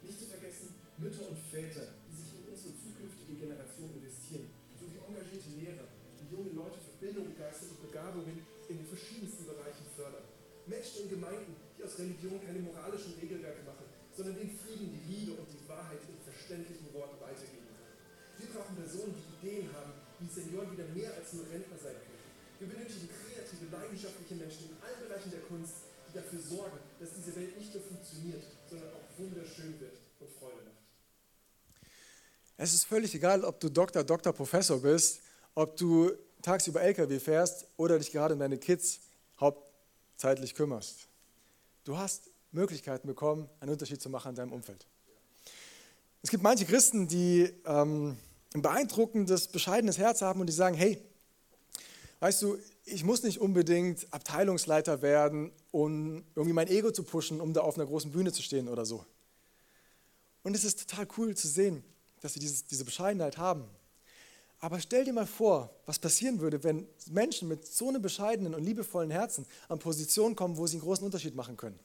Nicht 0.00 0.16
zu 0.16 0.24
vergessen, 0.24 0.72
Mütter 0.96 1.28
und 1.28 1.36
Väter, 1.52 2.00
die 2.08 2.16
sich 2.16 2.32
in 2.32 2.48
unsere 2.48 2.72
zukünftige 2.80 3.44
Generation 3.44 3.92
investieren, 3.92 4.48
sowie 4.72 4.96
engagierte 4.96 5.52
Lehrer, 5.52 5.84
die 6.16 6.32
junge 6.32 6.56
Leute 6.56 6.80
für 6.80 6.96
Bildung, 6.96 7.28
Geist 7.36 7.68
und 7.68 7.84
Begabungen 7.84 8.40
in 8.72 8.76
den 8.80 8.88
verschiedensten 8.88 9.44
Bereichen 9.44 9.84
fördern. 9.92 10.24
Menschen 10.64 11.04
in 11.04 11.12
Gemeinden, 11.12 11.60
die 11.76 11.84
aus 11.84 12.00
Religion 12.00 12.40
keine 12.40 12.64
moralischen 12.64 13.20
Regelwerke 13.20 13.68
machen, 13.68 13.84
sondern 14.16 14.40
den 14.40 14.56
Frieden, 14.56 14.96
die 14.96 15.04
Liebe 15.12 15.36
und 15.36 15.48
die 15.52 15.68
Wahrheit 15.68 16.00
in 16.08 16.16
verständlichen 16.24 16.88
Worten 16.96 17.20
weitergeben. 17.20 17.68
Wir 18.40 18.48
brauchen 18.48 18.80
Personen, 18.80 19.12
die 19.12 19.28
Ideen 19.44 19.68
haben, 19.76 20.07
wie 20.20 20.28
Senioren 20.28 20.72
wieder 20.72 20.86
mehr 20.94 21.14
als 21.14 21.32
nur 21.32 21.44
Rentner 21.50 21.78
sein 21.78 21.94
können. 21.94 22.18
Wir 22.58 22.68
benötigen 22.68 23.08
kreative, 23.08 23.70
leidenschaftliche 23.70 24.34
Menschen 24.34 24.70
in 24.70 24.76
allen 24.82 25.08
Bereichen 25.08 25.30
der 25.30 25.40
Kunst, 25.42 25.74
die 26.08 26.18
dafür 26.18 26.40
sorgen, 26.40 26.78
dass 26.98 27.10
diese 27.14 27.36
Welt 27.36 27.56
nicht 27.56 27.72
nur 27.74 27.82
funktioniert, 27.84 28.42
sondern 28.68 28.88
auch 28.90 29.18
wunderschön 29.18 29.78
wird 29.80 29.94
und 30.20 30.30
Freude 30.38 30.56
macht. 30.66 30.78
Es 32.56 32.74
ist 32.74 32.84
völlig 32.84 33.14
egal, 33.14 33.44
ob 33.44 33.60
du 33.60 33.68
Doktor, 33.68 34.02
Doktor, 34.02 34.32
Professor 34.32 34.80
bist, 34.80 35.20
ob 35.54 35.76
du 35.76 36.10
tagsüber 36.42 36.82
LKW 36.82 37.20
fährst 37.20 37.66
oder 37.76 37.98
dich 37.98 38.10
gerade 38.10 38.34
um 38.34 38.40
deine 38.40 38.58
Kids 38.58 39.00
hauptsächlich 39.38 40.54
kümmerst. 40.54 41.06
Du 41.84 41.96
hast 41.96 42.30
Möglichkeiten 42.50 43.06
bekommen, 43.06 43.48
einen 43.60 43.72
Unterschied 43.72 44.00
zu 44.00 44.10
machen 44.10 44.30
in 44.30 44.34
deinem 44.34 44.52
Umfeld. 44.52 44.86
Es 46.22 46.30
gibt 46.30 46.42
manche 46.42 46.64
Christen, 46.64 47.06
die 47.06 47.52
ähm, 47.64 48.16
ein 48.54 48.62
beeindruckendes, 48.62 49.48
bescheidenes 49.48 49.98
Herz 49.98 50.22
haben 50.22 50.40
und 50.40 50.46
die 50.46 50.52
sagen, 50.52 50.76
hey, 50.76 51.02
weißt 52.20 52.42
du, 52.42 52.58
ich 52.84 53.04
muss 53.04 53.22
nicht 53.22 53.40
unbedingt 53.40 54.06
Abteilungsleiter 54.12 55.02
werden, 55.02 55.52
um 55.70 56.24
irgendwie 56.34 56.54
mein 56.54 56.68
Ego 56.68 56.90
zu 56.90 57.02
pushen, 57.02 57.40
um 57.40 57.52
da 57.52 57.60
auf 57.60 57.76
einer 57.76 57.86
großen 57.86 58.10
Bühne 58.10 58.32
zu 58.32 58.42
stehen 58.42 58.68
oder 58.68 58.86
so. 58.86 59.04
Und 60.42 60.54
es 60.54 60.64
ist 60.64 60.88
total 60.88 61.06
cool 61.18 61.36
zu 61.36 61.46
sehen, 61.46 61.84
dass 62.20 62.32
sie 62.32 62.40
dieses, 62.40 62.64
diese 62.64 62.84
Bescheidenheit 62.84 63.36
haben. 63.36 63.64
Aber 64.60 64.80
stell 64.80 65.04
dir 65.04 65.12
mal 65.12 65.26
vor, 65.26 65.70
was 65.86 65.98
passieren 65.98 66.40
würde, 66.40 66.64
wenn 66.64 66.88
Menschen 67.10 67.48
mit 67.48 67.66
so 67.66 67.88
einem 67.88 68.02
bescheidenen 68.02 68.54
und 68.54 68.64
liebevollen 68.64 69.10
Herzen 69.10 69.46
an 69.68 69.78
Positionen 69.78 70.34
kommen, 70.34 70.56
wo 70.56 70.66
sie 70.66 70.76
einen 70.76 70.82
großen 70.82 71.04
Unterschied 71.04 71.36
machen 71.36 71.56
können. 71.56 71.78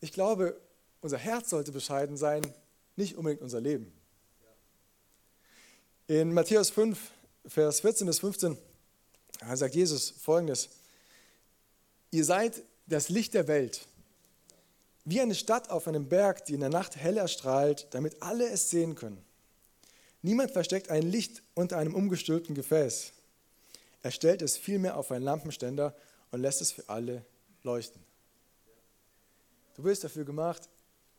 Ich 0.00 0.12
glaube, 0.12 0.60
unser 1.00 1.16
Herz 1.16 1.50
sollte 1.50 1.72
bescheiden 1.72 2.16
sein, 2.16 2.42
nicht 2.96 3.16
unbedingt 3.16 3.42
unser 3.42 3.60
Leben. 3.60 3.92
In 6.08 6.32
Matthäus 6.32 6.70
5, 6.70 6.96
Vers 7.48 7.80
14 7.80 8.06
bis 8.06 8.20
15 8.20 8.56
sagt 9.54 9.74
Jesus 9.74 10.10
folgendes. 10.10 10.68
Ihr 12.12 12.24
seid 12.24 12.62
das 12.86 13.08
Licht 13.08 13.34
der 13.34 13.48
Welt, 13.48 13.84
wie 15.04 15.20
eine 15.20 15.34
Stadt 15.34 15.68
auf 15.68 15.88
einem 15.88 16.08
Berg, 16.08 16.44
die 16.44 16.54
in 16.54 16.60
der 16.60 16.68
Nacht 16.68 16.94
hell 16.94 17.16
erstrahlt, 17.16 17.88
damit 17.90 18.22
alle 18.22 18.48
es 18.48 18.70
sehen 18.70 18.94
können. 18.94 19.20
Niemand 20.22 20.52
versteckt 20.52 20.90
ein 20.90 21.02
Licht 21.02 21.42
unter 21.54 21.76
einem 21.76 21.96
umgestülpten 21.96 22.54
Gefäß. 22.54 23.12
Er 24.02 24.12
stellt 24.12 24.42
es 24.42 24.56
vielmehr 24.56 24.96
auf 24.96 25.10
einen 25.10 25.24
Lampenständer 25.24 25.92
und 26.30 26.40
lässt 26.40 26.60
es 26.60 26.70
für 26.70 26.88
alle 26.88 27.24
leuchten. 27.64 28.00
Du 29.74 29.82
bist 29.82 30.04
dafür 30.04 30.24
gemacht, 30.24 30.68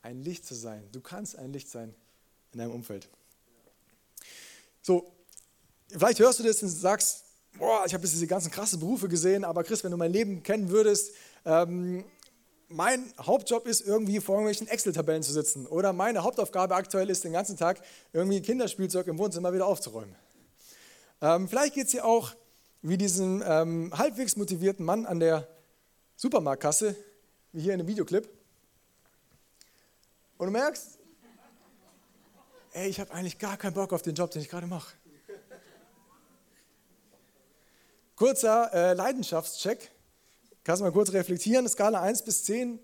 ein 0.01 0.22
Licht 0.22 0.46
zu 0.46 0.56
sein. 0.56 0.88
Du 0.94 1.01
kannst 1.01 1.36
ein 1.36 1.51
Licht 1.51 1.67
sein 1.67 1.94
in 2.53 2.60
deinem 2.60 2.72
Umfeld. 2.72 3.10
So, 4.88 5.06
vielleicht 5.89 6.17
hörst 6.20 6.39
du 6.39 6.44
das 6.44 6.63
und 6.63 6.70
sagst, 6.70 7.25
boah, 7.58 7.84
ich 7.86 7.94
habe 7.94 8.03
jetzt 8.03 8.13
diese 8.13 8.25
ganzen 8.25 8.50
krassen 8.50 8.79
Berufe 8.79 9.10
gesehen, 9.10 9.44
aber 9.44 9.65
Chris, 9.65 9.84
wenn 9.84 9.91
du 9.91 9.98
mein 9.98 10.13
Leben 10.13 10.44
kennen 10.44 10.70
würdest, 10.70 11.12
ähm, 11.44 12.06
mein 12.70 13.12
Hauptjob 13.20 13.67
ist, 13.67 13.82
irgendwie 13.82 14.22
vor 14.22 14.36
irgendwelchen 14.36 14.65
Excel-Tabellen 14.70 15.24
zu 15.24 15.34
sitzen. 15.34 15.67
Oder 15.67 15.91
meine 15.91 16.24
Hauptaufgabe 16.24 16.74
aktuell 16.74 17.10
ist, 17.10 17.25
den 17.25 17.34
ganzen 17.34 17.58
Tag 17.58 17.82
irgendwie 18.13 18.41
Kinderspielzeug 18.41 19.08
im 19.08 19.17
Wohnzimmer 19.17 19.51
wieder 19.51 19.65
aufzuräumen. 19.65 20.15
Ähm, 21.22 21.50
vielleicht 21.50 21.74
geht 21.74 21.88
es 21.88 21.91
dir 21.91 22.06
auch 22.06 22.32
wie 22.82 22.98
diesem 22.98 23.44
ähm, 23.46 23.91
halbwegs 23.94 24.38
motivierten 24.38 24.86
Mann 24.86 25.06
an 25.06 25.20
der 25.20 25.50
Supermarktkasse, 26.15 26.96
wie 27.51 27.60
hier 27.60 27.74
in 27.74 27.79
dem 27.79 27.88
Videoclip. 27.88 28.29
Und 30.38 30.46
du 30.46 30.51
merkst, 30.53 30.96
ey, 32.77 32.89
ich 32.89 33.00
habe 33.00 33.12
eigentlich 33.12 33.39
gar 33.39 33.57
keinen 33.57 33.74
Bock 33.74 33.91
auf 33.91 34.03
den 34.03 34.13
Job, 34.13 34.29
den 34.31 34.41
ich 34.41 34.50
gerade 34.50 34.67
mache. 34.67 34.96
Kurzer 38.15 38.72
äh, 38.74 38.93
Leidenschaftscheck. 38.93 39.91
Kannst 40.63 40.81
du 40.81 40.86
mal 40.86 40.91
kurz 40.91 41.12
reflektieren, 41.12 41.67
Skala 41.67 42.01
1 42.01 42.24
bis 42.24 42.43
10. 42.46 42.79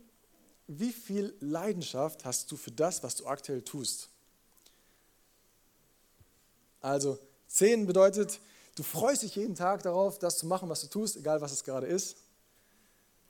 Wie 0.67 0.91
viel 0.91 1.35
Leidenschaft 1.39 2.25
hast 2.25 2.51
du 2.51 2.57
für 2.57 2.71
das, 2.71 3.03
was 3.03 3.15
du 3.15 3.27
aktuell 3.27 3.61
tust? 3.61 4.09
Also 6.81 7.19
10 7.47 7.85
bedeutet, 7.85 8.39
du 8.75 8.83
freust 8.83 9.23
dich 9.23 9.35
jeden 9.35 9.55
Tag 9.55 9.83
darauf, 9.83 10.17
das 10.17 10.37
zu 10.37 10.47
machen, 10.47 10.69
was 10.69 10.81
du 10.81 10.87
tust, 10.87 11.17
egal 11.17 11.41
was 11.41 11.51
es 11.51 11.63
gerade 11.63 11.87
ist. 11.87 12.17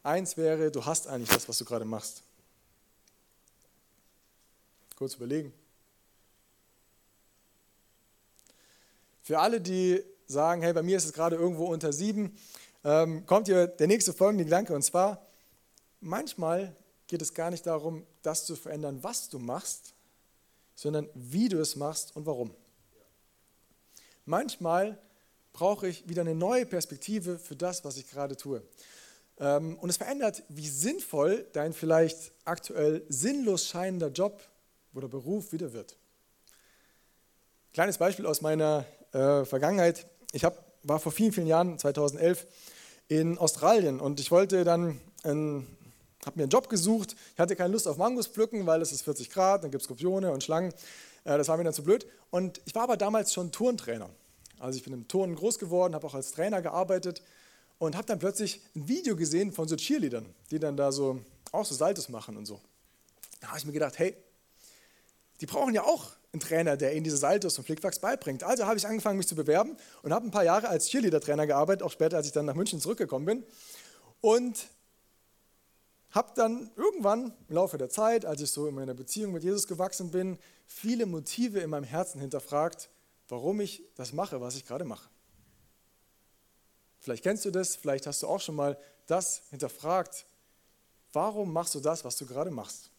Eins 0.01 0.37
wäre, 0.37 0.71
du 0.71 0.85
hast 0.85 1.07
eigentlich 1.07 1.29
das, 1.29 1.49
was 1.49 1.57
du 1.57 1.65
gerade 1.65 1.85
machst. 1.85 2.23
Kurz 4.95 5.15
überlegen. 5.15 5.53
Für 9.23 9.39
alle, 9.39 9.61
die 9.61 10.03
sagen, 10.27 10.61
hey, 10.61 10.73
bei 10.73 10.83
mir 10.83 10.97
ist 10.97 11.05
es 11.05 11.13
gerade 11.13 11.37
irgendwo 11.37 11.67
unter 11.67 11.93
sieben, 11.93 12.37
ähm, 12.83 13.25
kommt 13.25 13.47
hier 13.47 13.67
der 13.67 13.87
nächste 13.87 14.11
folgende 14.11 14.43
Gedanke. 14.43 14.75
Und 14.75 14.81
zwar, 14.81 15.25
manchmal 16.01 16.75
geht 17.07 17.21
es 17.21 17.33
gar 17.33 17.49
nicht 17.49 17.65
darum, 17.65 18.05
das 18.21 18.45
zu 18.45 18.57
verändern, 18.57 19.01
was 19.01 19.29
du 19.29 19.39
machst, 19.39 19.93
sondern 20.75 21.07
wie 21.13 21.47
du 21.47 21.61
es 21.61 21.77
machst 21.77 22.15
und 22.17 22.25
warum. 22.25 22.53
Manchmal 24.25 24.99
brauche 25.53 25.87
ich 25.87 26.09
wieder 26.09 26.21
eine 26.21 26.35
neue 26.35 26.65
Perspektive 26.65 27.39
für 27.39 27.55
das, 27.55 27.85
was 27.85 27.95
ich 27.95 28.09
gerade 28.09 28.35
tue. 28.35 28.61
Ähm, 29.39 29.77
und 29.79 29.89
es 29.89 29.95
verändert, 29.95 30.43
wie 30.49 30.67
sinnvoll 30.67 31.47
dein 31.53 31.71
vielleicht 31.71 32.33
aktuell 32.43 33.05
sinnlos 33.07 33.67
scheinender 33.67 34.09
Job 34.09 34.41
oder 34.93 35.07
Beruf 35.07 35.53
wieder 35.53 35.71
wird. 35.71 35.95
Kleines 37.71 37.97
Beispiel 37.97 38.25
aus 38.25 38.41
meiner 38.41 38.85
äh, 39.13 39.45
Vergangenheit. 39.45 40.07
Ich 40.31 40.43
hab, 40.43 40.63
war 40.83 40.99
vor 40.99 41.11
vielen, 41.11 41.31
vielen 41.31 41.47
Jahren, 41.47 41.79
2011, 41.79 42.45
in 43.07 43.37
Australien 43.37 43.99
und 43.99 44.19
ich 44.19 44.31
wollte 44.31 44.63
dann, 44.63 44.99
habe 45.23 46.37
mir 46.37 46.43
einen 46.43 46.49
Job 46.49 46.69
gesucht. 46.69 47.15
Ich 47.33 47.39
hatte 47.39 47.55
keine 47.55 47.73
Lust 47.73 47.87
auf 47.87 47.97
Mangos 47.97 48.27
pflücken, 48.27 48.65
weil 48.65 48.81
es 48.81 48.91
ist 48.91 49.03
40 49.03 49.29
Grad, 49.29 49.63
dann 49.63 49.71
gibt 49.71 49.81
es 49.81 49.85
Skorpione 49.85 50.31
und 50.31 50.43
Schlangen. 50.43 50.73
Äh, 51.23 51.37
das 51.37 51.47
war 51.47 51.57
mir 51.57 51.63
dann 51.63 51.73
zu 51.73 51.83
blöd. 51.83 52.05
Und 52.29 52.61
ich 52.65 52.75
war 52.75 52.83
aber 52.83 52.97
damals 52.97 53.33
schon 53.33 53.51
Turntrainer. 53.51 54.09
Also 54.59 54.77
ich 54.77 54.83
bin 54.83 54.93
im 54.93 55.07
Turnen 55.07 55.35
groß 55.35 55.59
geworden, 55.59 55.93
habe 55.93 56.07
auch 56.07 56.13
als 56.13 56.31
Trainer 56.31 56.61
gearbeitet 56.61 57.21
und 57.79 57.95
habe 57.95 58.07
dann 58.07 58.19
plötzlich 58.19 58.61
ein 58.75 58.87
Video 58.87 59.15
gesehen 59.15 59.51
von 59.51 59.67
so 59.67 59.75
Cheerleadern, 59.75 60.25
die 60.51 60.59
dann 60.59 60.77
da 60.77 60.91
so 60.91 61.19
auch 61.51 61.65
so 61.65 61.75
Saltos 61.75 62.09
machen 62.09 62.37
und 62.37 62.45
so. 62.45 62.61
Da 63.41 63.49
habe 63.49 63.57
ich 63.59 63.65
mir 63.65 63.73
gedacht, 63.73 63.99
hey, 63.99 64.15
die 65.41 65.45
brauchen 65.45 65.73
ja 65.73 65.83
auch 65.83 66.11
einen 66.33 66.39
Trainer, 66.39 66.75
der 66.75 66.93
ihnen 66.95 67.03
diese 67.03 67.17
Saltos 67.17 67.57
und 67.59 67.63
Flickflacks 67.63 67.99
beibringt. 67.99 68.43
Also 68.43 68.65
habe 68.65 68.77
ich 68.77 68.87
angefangen, 68.87 69.17
mich 69.17 69.27
zu 69.27 69.35
bewerben 69.35 69.77
und 70.01 70.11
habe 70.11 70.25
ein 70.25 70.31
paar 70.31 70.43
Jahre 70.43 70.67
als 70.67 70.87
Cheerleader-Trainer 70.87 71.45
gearbeitet, 71.45 71.83
auch 71.83 71.91
später, 71.91 72.17
als 72.17 72.25
ich 72.25 72.33
dann 72.33 72.45
nach 72.45 72.55
München 72.55 72.81
zurückgekommen 72.81 73.25
bin. 73.25 73.45
Und 74.19 74.67
habe 76.09 76.31
dann 76.35 76.71
irgendwann 76.75 77.33
im 77.47 77.55
Laufe 77.55 77.77
der 77.77 77.89
Zeit, 77.89 78.25
als 78.25 78.41
ich 78.41 78.51
so 78.51 78.67
in 78.67 78.75
meiner 78.75 78.93
Beziehung 78.93 79.31
mit 79.31 79.43
Jesus 79.43 79.67
gewachsen 79.67 80.11
bin, 80.11 80.37
viele 80.65 81.05
Motive 81.05 81.59
in 81.59 81.69
meinem 81.69 81.83
Herzen 81.83 82.19
hinterfragt, 82.19 82.89
warum 83.29 83.61
ich 83.61 83.83
das 83.95 84.11
mache, 84.13 84.41
was 84.41 84.55
ich 84.55 84.65
gerade 84.65 84.85
mache. 84.85 85.09
Vielleicht 86.99 87.23
kennst 87.23 87.45
du 87.45 87.51
das, 87.51 87.75
vielleicht 87.75 88.07
hast 88.07 88.23
du 88.23 88.27
auch 88.27 88.39
schon 88.39 88.55
mal 88.55 88.77
das 89.05 89.43
hinterfragt. 89.49 90.25
Warum 91.11 91.51
machst 91.51 91.75
du 91.75 91.79
das, 91.79 92.05
was 92.05 92.15
du 92.15 92.25
gerade 92.25 92.49
machst? 92.49 92.92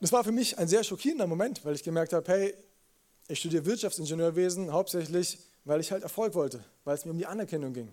Das 0.00 0.12
war 0.12 0.24
für 0.24 0.32
mich 0.32 0.58
ein 0.58 0.68
sehr 0.68 0.84
schockierender 0.84 1.26
Moment, 1.26 1.64
weil 1.64 1.74
ich 1.74 1.82
gemerkt 1.82 2.12
habe, 2.12 2.30
hey, 2.30 2.54
ich 3.28 3.38
studiere 3.38 3.64
Wirtschaftsingenieurwesen 3.64 4.72
hauptsächlich, 4.72 5.38
weil 5.64 5.80
ich 5.80 5.90
halt 5.92 6.02
Erfolg 6.02 6.34
wollte, 6.34 6.62
weil 6.84 6.94
es 6.94 7.04
mir 7.04 7.12
um 7.12 7.18
die 7.18 7.26
Anerkennung 7.26 7.72
ging. 7.72 7.88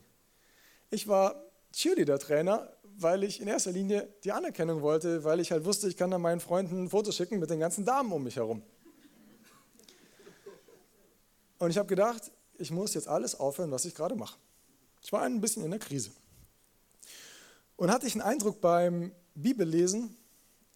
Ich 0.90 1.08
war 1.08 1.42
Cheerleader-Trainer, 1.72 2.70
weil 2.98 3.24
ich 3.24 3.40
in 3.40 3.48
erster 3.48 3.72
Linie 3.72 4.10
die 4.24 4.32
Anerkennung 4.32 4.82
wollte, 4.82 5.24
weil 5.24 5.40
ich 5.40 5.52
halt 5.52 5.64
wusste, 5.64 5.88
ich 5.88 5.96
kann 5.96 6.12
dann 6.12 6.22
meinen 6.22 6.42
Freunden 6.42 6.84
ein 6.84 6.90
Foto 6.90 7.12
schicken 7.12 7.40
mit 7.40 7.50
den 7.50 7.60
ganzen 7.60 7.86
Damen 7.86 8.12
um 8.12 8.24
mich 8.24 8.36
herum. 8.36 8.62
Und 11.60 11.70
ich 11.70 11.78
habe 11.78 11.88
gedacht, 11.88 12.32
ich 12.58 12.72
muss 12.72 12.94
jetzt 12.94 13.08
alles 13.08 13.40
aufhören, 13.40 13.72
was 13.72 13.86
ich 13.86 13.96
gerade 13.96 14.16
mache. 14.16 14.38
Ich 15.02 15.12
war 15.12 15.22
ein 15.22 15.40
bisschen 15.40 15.64
in 15.64 15.72
der 15.72 15.80
Krise. 15.80 16.12
Und 17.78 17.92
hatte 17.92 18.06
ich 18.06 18.14
einen 18.14 18.22
Eindruck 18.22 18.62
beim 18.62 19.12
Bibellesen 19.34 20.16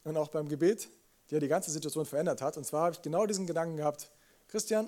und 0.04 0.16
auch 0.16 0.30
beim 0.30 0.48
Gebet, 0.48 0.88
der 1.32 1.40
die 1.40 1.48
ganze 1.48 1.72
Situation 1.72 2.06
verändert 2.06 2.42
hat. 2.42 2.58
Und 2.58 2.66
zwar 2.66 2.84
habe 2.84 2.96
ich 2.96 3.02
genau 3.02 3.26
diesen 3.26 3.48
Gedanken 3.48 3.78
gehabt, 3.78 4.10
Christian, 4.48 4.88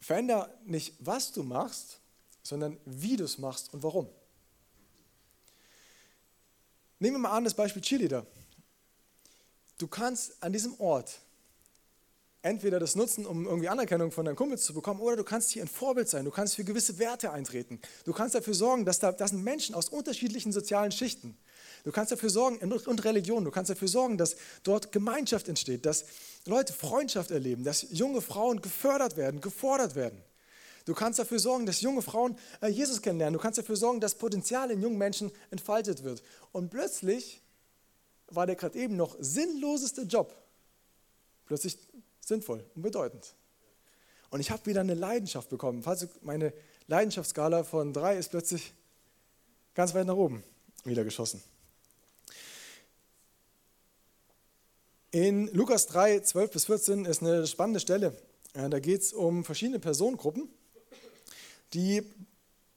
veränder 0.00 0.52
nicht, 0.64 0.94
was 0.98 1.32
du 1.32 1.42
machst, 1.42 2.00
sondern 2.42 2.78
wie 2.84 3.16
du 3.16 3.24
es 3.24 3.38
machst 3.38 3.72
und 3.72 3.82
warum. 3.82 4.08
Nehmen 6.98 7.16
wir 7.16 7.20
mal 7.20 7.36
an 7.36 7.44
das 7.44 7.54
Beispiel 7.54 7.82
Cheerleader. 7.82 8.26
Du 9.78 9.88
kannst 9.88 10.42
an 10.42 10.52
diesem 10.52 10.78
Ort 10.80 11.20
entweder 12.42 12.78
das 12.78 12.94
nutzen, 12.94 13.26
um 13.26 13.46
irgendwie 13.46 13.68
Anerkennung 13.68 14.12
von 14.12 14.24
deinen 14.24 14.36
Kumpels 14.36 14.64
zu 14.64 14.74
bekommen, 14.74 15.00
oder 15.00 15.16
du 15.16 15.24
kannst 15.24 15.50
hier 15.50 15.62
ein 15.62 15.68
Vorbild 15.68 16.08
sein, 16.08 16.24
du 16.24 16.30
kannst 16.30 16.56
für 16.56 16.64
gewisse 16.64 16.98
Werte 16.98 17.32
eintreten. 17.32 17.80
Du 18.04 18.12
kannst 18.12 18.34
dafür 18.34 18.54
sorgen, 18.54 18.84
dass 18.84 18.98
da 18.98 19.12
das 19.12 19.32
Menschen 19.32 19.74
aus 19.74 19.88
unterschiedlichen 19.88 20.52
sozialen 20.52 20.92
Schichten. 20.92 21.36
Du 21.84 21.92
kannst 21.92 22.12
dafür 22.12 22.30
sorgen, 22.30 22.58
und 22.58 23.04
Religion, 23.04 23.44
du 23.44 23.50
kannst 23.50 23.70
dafür 23.70 23.88
sorgen, 23.88 24.18
dass 24.18 24.36
dort 24.62 24.92
Gemeinschaft 24.92 25.48
entsteht, 25.48 25.86
dass 25.86 26.04
Leute 26.46 26.72
Freundschaft 26.72 27.30
erleben, 27.30 27.64
dass 27.64 27.86
junge 27.90 28.20
Frauen 28.20 28.60
gefördert 28.62 29.16
werden, 29.16 29.40
gefordert 29.40 29.94
werden. 29.94 30.22
Du 30.86 30.94
kannst 30.94 31.18
dafür 31.18 31.38
sorgen, 31.38 31.66
dass 31.66 31.82
junge 31.82 32.02
Frauen 32.02 32.36
äh, 32.60 32.68
Jesus 32.68 33.02
kennenlernen. 33.02 33.34
Du 33.34 33.42
kannst 33.42 33.58
dafür 33.58 33.76
sorgen, 33.76 34.00
dass 34.00 34.14
Potenzial 34.14 34.70
in 34.70 34.80
jungen 34.80 34.98
Menschen 34.98 35.30
entfaltet 35.50 36.02
wird. 36.02 36.22
Und 36.52 36.70
plötzlich 36.70 37.42
war 38.28 38.46
der 38.46 38.56
gerade 38.56 38.78
eben 38.78 38.96
noch 38.96 39.16
sinnloseste 39.20 40.02
Job 40.02 40.34
plötzlich 41.46 41.76
sinnvoll 42.20 42.64
und 42.76 42.82
bedeutend. 42.82 43.34
Und 44.30 44.40
ich 44.40 44.50
habe 44.50 44.64
wieder 44.66 44.80
eine 44.80 44.94
Leidenschaft 44.94 45.48
bekommen. 45.48 45.84
Meine 46.22 46.52
Leidenschaftsskala 46.86 47.64
von 47.64 47.92
drei 47.92 48.16
ist 48.16 48.30
plötzlich 48.30 48.72
ganz 49.74 49.92
weit 49.94 50.06
nach 50.06 50.14
oben 50.14 50.44
wieder 50.84 51.02
geschossen. 51.04 51.42
In 55.12 55.48
Lukas 55.52 55.88
3, 55.88 56.20
12 56.20 56.50
bis 56.52 56.64
14 56.66 57.04
ist 57.04 57.20
eine 57.20 57.44
spannende 57.44 57.80
Stelle. 57.80 58.16
Da 58.52 58.78
geht 58.78 59.00
es 59.00 59.12
um 59.12 59.44
verschiedene 59.44 59.80
Personengruppen, 59.80 60.48
die 61.74 62.04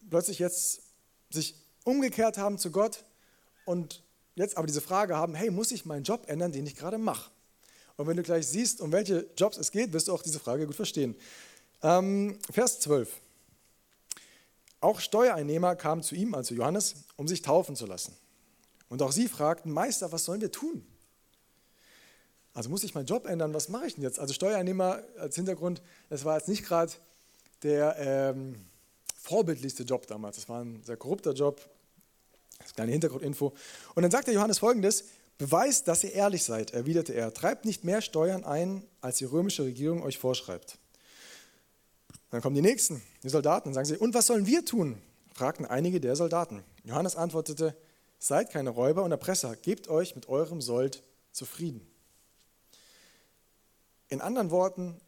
plötzlich 0.10 0.40
jetzt 0.40 0.82
sich 1.30 1.54
umgekehrt 1.84 2.40
haben 2.40 2.58
zu 2.58 2.72
Gott 2.72 3.04
und 3.66 4.02
jetzt 4.34 4.57
aber 4.57 4.66
diese 4.66 4.81
Frage 4.81 5.16
haben, 5.16 5.36
hey, 5.36 5.51
muss 5.51 5.72
ich 5.72 5.86
meinen 5.86 6.03
Job 6.03 6.24
ändern, 6.27 6.51
den 6.51 6.66
ich 6.66 6.75
gerade 6.75 6.98
mache? 6.98 7.29
Und 7.98 8.07
wenn 8.07 8.18
du 8.18 8.24
gleich 8.24 8.48
siehst, 8.48 8.81
um 8.81 8.92
welche 8.92 9.27
Jobs 9.38 9.57
es 9.57 9.70
geht, 9.70 9.94
wirst 9.94 10.07
du 10.07 10.14
auch 10.14 10.24
diese 10.24 10.40
Frage 10.40 10.66
gut 10.66 10.75
verstehen. 10.75 11.16
Ähm, 11.84 12.40
Vers 12.50 12.79
12. 12.79 13.12
Auch 14.79 15.00
Steuereinnehmer 15.00 15.75
kamen 15.75 16.01
zu 16.01 16.16
ihm, 16.16 16.34
also 16.34 16.55
Johannes, 16.55 16.96
um 17.16 17.27
sich 17.27 17.44
taufen 17.44 17.75
zu 17.75 17.86
lassen. 17.86 18.18
Und 18.90 19.03
auch 19.03 19.12
sie 19.12 19.27
fragten, 19.27 19.72
Meister, 19.72 20.12
was 20.12 20.25
sollen 20.25 20.42
wir 20.42 20.51
tun? 20.51 20.84
Also 22.53 22.70
muss 22.70 22.83
ich 22.83 22.94
meinen 22.94 23.07
Job 23.07 23.25
ändern, 23.25 23.53
was 23.53 23.70
mache 23.70 23.87
ich 23.87 23.96
denn 23.96 24.03
jetzt? 24.03 24.20
Also 24.20 24.33
Steuereinnehmer 24.33 25.01
als 25.18 25.35
Hintergrund, 25.35 25.81
das 26.09 26.24
war 26.24 26.37
jetzt 26.37 26.48
nicht 26.48 26.63
gerade 26.63 26.92
der 27.63 27.96
ähm, 27.98 28.55
vorbildlichste 29.18 29.83
Job 29.83 30.05
damals. 30.07 30.35
Das 30.35 30.50
war 30.50 30.61
ein 30.61 30.83
sehr 30.83 30.98
korrupter 30.98 31.33
Job. 31.33 31.57
Das 32.57 32.68
ist 32.68 32.72
eine 32.72 32.74
kleine 32.75 32.92
Hintergrundinfo. 32.92 33.53
Und 33.96 34.03
dann 34.03 34.11
sagt 34.11 34.27
der 34.27 34.35
Johannes 34.35 34.59
folgendes: 34.59 35.05
Beweist, 35.37 35.87
dass 35.87 36.03
ihr 36.03 36.13
ehrlich 36.13 36.44
seid, 36.44 36.72
erwiderte 36.72 37.13
er. 37.13 37.33
Treibt 37.33 37.66
nicht 37.66 37.83
mehr 37.83 38.01
Steuern 38.01 38.44
ein, 38.44 38.83
als 39.01 39.18
die 39.18 39.25
römische 39.25 39.63
Regierung 39.63 40.03
euch 40.03 40.20
vorschreibt. 40.20 40.77
Dann 42.29 42.42
kommen 42.42 42.55
die 42.55 42.61
Nächsten, 42.61 43.01
die 43.24 43.29
Soldaten, 43.29 43.70
und 43.70 43.74
sagen 43.74 43.87
sie: 43.87 43.98
Und 43.98 44.13
was 44.13 44.27
sollen 44.27 44.46
wir 44.46 44.63
tun? 44.63 45.01
fragten 45.33 45.66
einige 45.66 46.00
der 46.00 46.16
Soldaten. 46.16 46.63
Johannes 46.83 47.16
antwortete: 47.16 47.75
Seid 48.20 48.51
keine 48.51 48.70
Räuber 48.70 49.03
und 49.03 49.11
Erpresser, 49.11 49.55
gebt 49.55 49.87
euch 49.87 50.16
mit 50.16 50.29
eurem 50.29 50.61
Sold 50.61 51.03
zufrieden. 51.31 51.85
In 54.14 54.22
anderen 54.22 54.52
Worten, 54.52 55.02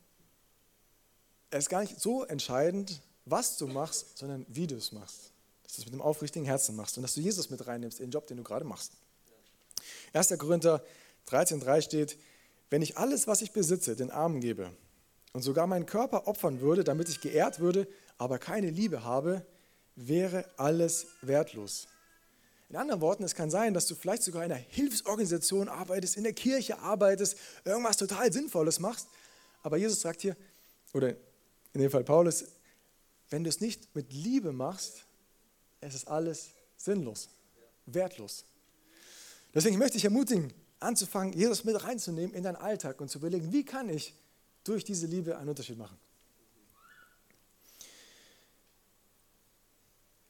es 1.52 1.66
ist 1.66 1.70
gar 1.70 1.82
nicht 1.82 2.02
so 2.02 2.24
entscheidend, 2.24 3.04
was 3.26 3.56
du 3.56 3.68
machst, 3.68 4.18
sondern 4.18 4.48
wie 4.50 4.66
du 4.66 4.76
es 4.78 4.94
machst. 4.94 5.32
Dass 5.62 5.74
du 5.74 5.82
es 5.82 5.86
mit 5.86 5.94
einem 5.94 6.02
aufrichtigen 6.02 6.48
Herzen 6.48 6.76
machst 6.76 6.98
und 6.98 7.04
dass 7.04 7.14
du 7.14 7.22
Jesus 7.22 7.52
mit 7.52 7.68
reinnimmst 7.68 8.00
in 8.00 8.08
den 8.08 8.12
Job, 8.12 8.26
den 8.26 8.38
du 8.38 8.44
gerade 8.44 8.66
machst. 8.66 8.94
1. 10.14 10.36
Korinther 10.40 10.84
13,3 11.28 11.82
steht: 11.84 12.18
Wenn 12.72 12.82
ich 12.82 12.98
alles, 12.98 13.28
was 13.28 13.44
ich 13.44 13.52
besitze, 13.52 13.96
den 13.96 14.10
Armen 14.10 14.42
gebe 14.42 14.72
und 15.34 15.44
sogar 15.44 15.68
meinen 15.68 15.86
Körper 15.86 16.28
opfern 16.28 16.60
würde, 16.60 16.84
damit 16.84 17.08
ich 17.08 17.22
geehrt 17.22 17.60
würde, 17.60 17.88
aber 18.18 18.40
keine 18.40 18.72
Liebe 18.72 19.04
habe, 19.04 19.46
wäre 19.96 20.50
alles 20.58 21.06
wertlos. 21.22 21.88
In 22.70 22.76
anderen 22.76 23.02
Worten, 23.02 23.24
es 23.24 23.36
kann 23.36 23.52
sein, 23.52 23.74
dass 23.74 23.88
du 23.88 23.96
vielleicht 23.96 24.24
sogar 24.24 24.44
in 24.44 24.52
einer 24.52 24.62
Hilfsorganisation 24.62 25.70
arbeitest, 25.70 26.18
in 26.18 26.24
der 26.24 26.34
Kirche 26.34 26.80
arbeitest, 26.80 27.38
irgendwas 27.64 27.98
total 27.98 28.34
Sinnvolles 28.34 28.80
machst. 28.80 29.08
Aber 29.62 29.78
Jesus 29.78 30.02
sagt 30.02 30.22
hier, 30.22 30.36
oder 30.94 31.10
in 31.74 31.82
dem 31.82 31.92
Fall 31.92 32.04
Paulus, 32.04 32.46
wenn 33.30 33.44
du 33.44 33.50
es 33.50 33.62
nicht 33.62 33.94
mit 33.96 34.12
Liebe 34.14 34.52
machst, 34.52 35.06
es 35.82 35.94
ist 35.94 36.08
alles 36.08 36.50
sinnlos, 36.78 37.30
wertlos. 37.86 38.46
Deswegen 39.54 39.78
möchte 39.78 39.98
ich 39.98 40.06
ermutigen, 40.06 40.54
anzufangen, 40.80 41.34
Jesus 41.34 41.64
mit 41.64 41.82
reinzunehmen 41.84 42.36
in 42.36 42.44
deinen 42.44 42.56
Alltag 42.56 43.00
und 43.00 43.10
zu 43.10 43.20
überlegen, 43.20 43.52
wie 43.52 43.64
kann 43.64 43.90
ich 43.90 44.14
durch 44.64 44.84
diese 44.84 45.06
Liebe 45.06 45.38
einen 45.38 45.50
Unterschied 45.50 45.78
machen. 45.78 45.98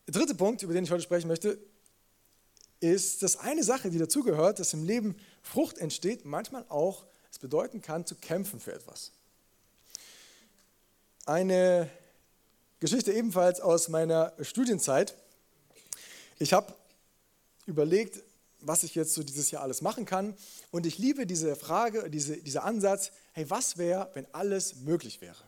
Der 0.08 0.14
dritte 0.14 0.36
Punkt, 0.36 0.62
über 0.62 0.74
den 0.74 0.84
ich 0.84 0.92
heute 0.92 1.02
sprechen 1.02 1.28
möchte, 1.28 1.58
ist, 2.80 3.24
dass 3.24 3.38
eine 3.38 3.64
Sache, 3.64 3.90
die 3.90 3.98
dazugehört, 3.98 4.60
dass 4.60 4.74
im 4.74 4.84
Leben 4.84 5.16
Frucht 5.42 5.78
entsteht, 5.78 6.26
manchmal 6.26 6.66
auch 6.70 7.06
es 7.32 7.40
bedeuten 7.40 7.82
kann, 7.82 8.06
zu 8.06 8.16
kämpfen 8.16 8.60
für 8.60 8.74
etwas. 8.74 9.12
Eine 11.26 11.90
Geschichte 12.80 13.12
ebenfalls 13.12 13.60
aus 13.62 13.90
meiner 13.90 14.34
Studienzeit. 14.42 15.16
Ich 16.38 16.54
habe 16.54 16.74
überlegt, 17.66 18.22
was 18.62 18.84
ich 18.84 18.96
jetzt 18.96 19.14
so 19.14 19.24
dieses 19.24 19.52
Jahr 19.52 19.64
alles 19.64 19.82
machen 19.82 20.06
kann. 20.06 20.36
Und 20.72 20.86
ich 20.86 20.98
liebe 20.98 21.26
diese 21.26 21.56
Frage, 21.56 22.10
diese, 22.10 22.38
dieser 22.38 22.64
Ansatz, 22.64 23.12
hey, 23.34 23.50
was 23.50 23.78
wäre, 23.78 24.10
wenn 24.14 24.28
alles 24.34 24.76
möglich 24.78 25.22
wäre? 25.22 25.44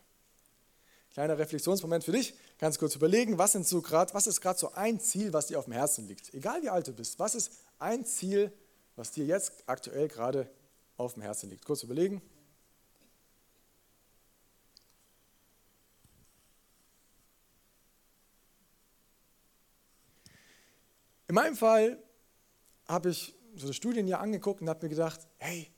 Kleiner 1.13 1.37
Reflexionsmoment 1.37 2.03
für 2.03 2.11
dich, 2.11 2.35
ganz 2.57 2.79
kurz 2.79 2.95
überlegen, 2.95 3.37
was, 3.37 3.51
sind 3.51 3.67
so 3.67 3.81
grad, 3.81 4.13
was 4.13 4.27
ist 4.27 4.41
gerade 4.41 4.59
so 4.59 4.71
ein 4.73 4.99
Ziel, 4.99 5.33
was 5.33 5.47
dir 5.47 5.59
auf 5.59 5.65
dem 5.65 5.73
Herzen 5.73 6.07
liegt? 6.07 6.33
Egal 6.33 6.61
wie 6.63 6.69
alt 6.69 6.87
du 6.87 6.93
bist, 6.93 7.19
was 7.19 7.35
ist 7.35 7.51
ein 7.79 8.05
Ziel, 8.05 8.51
was 8.95 9.11
dir 9.11 9.25
jetzt 9.25 9.63
aktuell 9.67 10.07
gerade 10.07 10.49
auf 10.97 11.13
dem 11.13 11.23
Herzen 11.23 11.49
liegt? 11.49 11.65
Kurz 11.65 11.83
überlegen. 11.83 12.21
In 21.27 21.35
meinem 21.35 21.57
Fall 21.57 22.01
habe 22.87 23.09
ich 23.09 23.35
so 23.55 23.65
eine 23.65 23.73
Studienjahr 23.73 24.21
angeguckt 24.21 24.61
und 24.61 24.69
habe 24.69 24.85
mir 24.85 24.89
gedacht, 24.89 25.27
hey, 25.37 25.69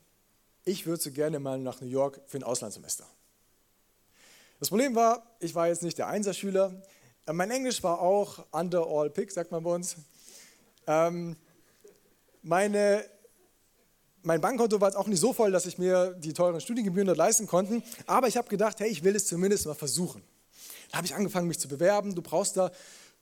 ich 0.64 0.86
würde 0.86 1.02
so 1.02 1.10
gerne 1.10 1.40
mal 1.40 1.58
nach 1.58 1.80
New 1.80 1.88
York 1.88 2.20
für 2.26 2.38
ein 2.38 2.44
Auslandssemester. 2.44 3.06
Das 4.60 4.68
Problem 4.68 4.94
war, 4.94 5.24
ich 5.40 5.54
war 5.54 5.68
jetzt 5.68 5.82
nicht 5.82 5.98
der 5.98 6.06
Einserschüler. 6.06 6.80
Äh, 7.26 7.32
mein 7.32 7.50
Englisch 7.50 7.82
war 7.82 8.00
auch 8.00 8.46
under 8.52 8.86
all 8.86 9.10
pick, 9.10 9.32
sagt 9.32 9.50
man 9.50 9.64
bei 9.64 9.74
uns. 9.74 9.96
Ähm, 10.86 11.36
meine 12.42 13.04
mein 14.22 14.40
Bankkonto 14.40 14.80
war 14.80 14.88
jetzt 14.88 14.96
auch 14.96 15.06
nicht 15.06 15.20
so 15.20 15.32
voll, 15.32 15.50
dass 15.50 15.66
ich 15.66 15.78
mir 15.78 16.14
die 16.18 16.32
teuren 16.32 16.60
Studiengebühren 16.60 17.06
dort 17.06 17.18
leisten 17.18 17.46
konnte. 17.46 17.82
Aber 18.06 18.28
ich 18.28 18.36
habe 18.36 18.48
gedacht, 18.48 18.80
hey, 18.80 18.88
ich 18.90 19.02
will 19.02 19.16
es 19.16 19.26
zumindest 19.26 19.66
mal 19.66 19.74
versuchen. 19.74 20.22
Da 20.90 20.98
habe 20.98 21.06
ich 21.06 21.14
angefangen, 21.14 21.48
mich 21.48 21.58
zu 21.58 21.68
bewerben. 21.68 22.14
Du 22.14 22.22
brauchst 22.22 22.56
da 22.56 22.70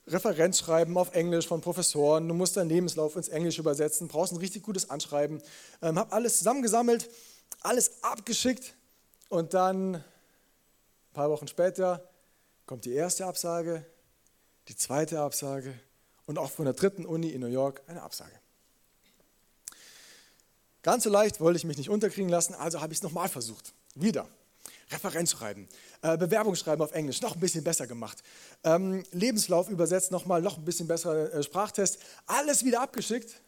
Referenzschreiben 0.08 0.96
auf 0.96 1.14
Englisch 1.14 1.46
von 1.46 1.60
Professoren. 1.60 2.26
Du 2.26 2.34
musst 2.34 2.56
deinen 2.56 2.68
Lebenslauf 2.68 3.14
ins 3.14 3.28
Englische 3.28 3.60
übersetzen. 3.60 4.08
Brauchst 4.08 4.32
ein 4.32 4.38
richtig 4.38 4.62
gutes 4.62 4.90
Anschreiben. 4.90 5.40
Ähm, 5.82 5.98
habe 5.98 6.12
alles 6.12 6.38
zusammengesammelt, 6.38 7.08
alles 7.60 8.02
abgeschickt. 8.02 8.74
Und 9.28 9.54
dann, 9.54 10.02
paar 11.18 11.30
Wochen 11.30 11.48
später, 11.48 12.08
kommt 12.64 12.84
die 12.84 12.92
erste 12.92 13.26
Absage, 13.26 13.84
die 14.68 14.76
zweite 14.76 15.18
Absage 15.18 15.74
und 16.26 16.38
auch 16.38 16.48
von 16.48 16.64
der 16.64 16.74
dritten 16.74 17.04
Uni 17.04 17.30
in 17.30 17.40
New 17.40 17.48
York 17.48 17.82
eine 17.88 18.02
Absage. 18.02 18.38
Ganz 20.82 21.02
so 21.02 21.10
leicht 21.10 21.40
wollte 21.40 21.56
ich 21.56 21.64
mich 21.64 21.76
nicht 21.76 21.90
unterkriegen 21.90 22.28
lassen, 22.28 22.54
also 22.54 22.80
habe 22.80 22.92
ich 22.92 23.00
es 23.00 23.02
nochmal 23.02 23.28
versucht. 23.28 23.74
Wieder. 23.96 24.28
Referenzschreiben, 24.92 25.68
äh, 26.02 26.16
Bewerbungsschreiben 26.16 26.84
auf 26.84 26.92
Englisch, 26.92 27.20
noch 27.20 27.34
ein 27.34 27.40
bisschen 27.40 27.64
besser 27.64 27.88
gemacht. 27.88 28.22
Ähm, 28.62 29.02
Lebenslauf 29.10 29.68
übersetzt, 29.68 30.12
nochmal 30.12 30.40
noch 30.40 30.56
ein 30.56 30.64
bisschen 30.64 30.86
besserer 30.86 31.34
äh, 31.34 31.42
Sprachtest. 31.42 31.98
Alles 32.26 32.64
wieder 32.64 32.80
abgeschickt 32.80 33.42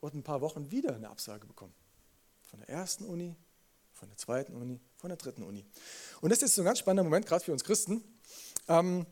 und 0.00 0.14
ein 0.14 0.22
paar 0.22 0.42
Wochen 0.42 0.70
wieder 0.70 0.94
eine 0.94 1.08
Absage 1.08 1.46
bekommen. 1.46 1.74
Von 2.42 2.60
der 2.60 2.68
ersten 2.68 3.06
Uni, 3.06 3.34
von 3.94 4.10
der 4.10 4.18
zweiten 4.18 4.54
Uni, 4.54 4.78
von 5.00 5.08
der 5.08 5.16
dritten 5.16 5.42
Uni. 5.42 5.64
Und 6.20 6.30
das 6.30 6.42
ist 6.42 6.54
so 6.54 6.62
ein 6.62 6.66
ganz 6.66 6.78
spannender 6.78 7.04
Moment, 7.04 7.26
gerade 7.26 7.42
für 7.42 7.52
uns 7.52 7.64
Christen. 7.64 8.04
Ähm, 8.68 9.06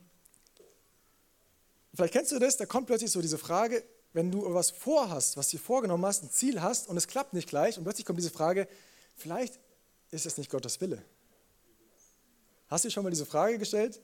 vielleicht 1.95 2.13
kennst 2.13 2.31
du 2.31 2.39
das, 2.39 2.59
da 2.59 2.67
kommt 2.67 2.87
plötzlich 2.87 3.11
so 3.11 3.23
diese 3.23 3.39
Frage, 3.39 3.83
wenn 4.13 4.31
du 4.31 4.53
was 4.53 4.71
vorhast, 4.71 5.37
was 5.37 5.49
dir 5.49 5.59
vorgenommen 5.59 6.05
hast, 6.05 6.23
ein 6.23 6.31
Ziel 6.31 6.61
hast 6.61 6.89
und 6.89 6.97
es 6.97 7.09
klappt 7.09 7.33
nicht 7.33 7.49
gleich 7.49 7.79
und 7.79 7.85
plötzlich 7.85 8.05
kommt 8.05 8.19
diese 8.19 8.31
Frage, 8.31 8.69
vielleicht 9.17 9.59
ist 10.11 10.27
es 10.27 10.37
nicht 10.37 10.51
Gottes 10.51 10.81
Wille. 10.81 11.03
Hast 12.69 12.85
du 12.85 12.91
schon 12.91 13.03
mal 13.03 13.11
diese 13.11 13.27
Frage 13.27 13.59
gestellt? 13.59 14.01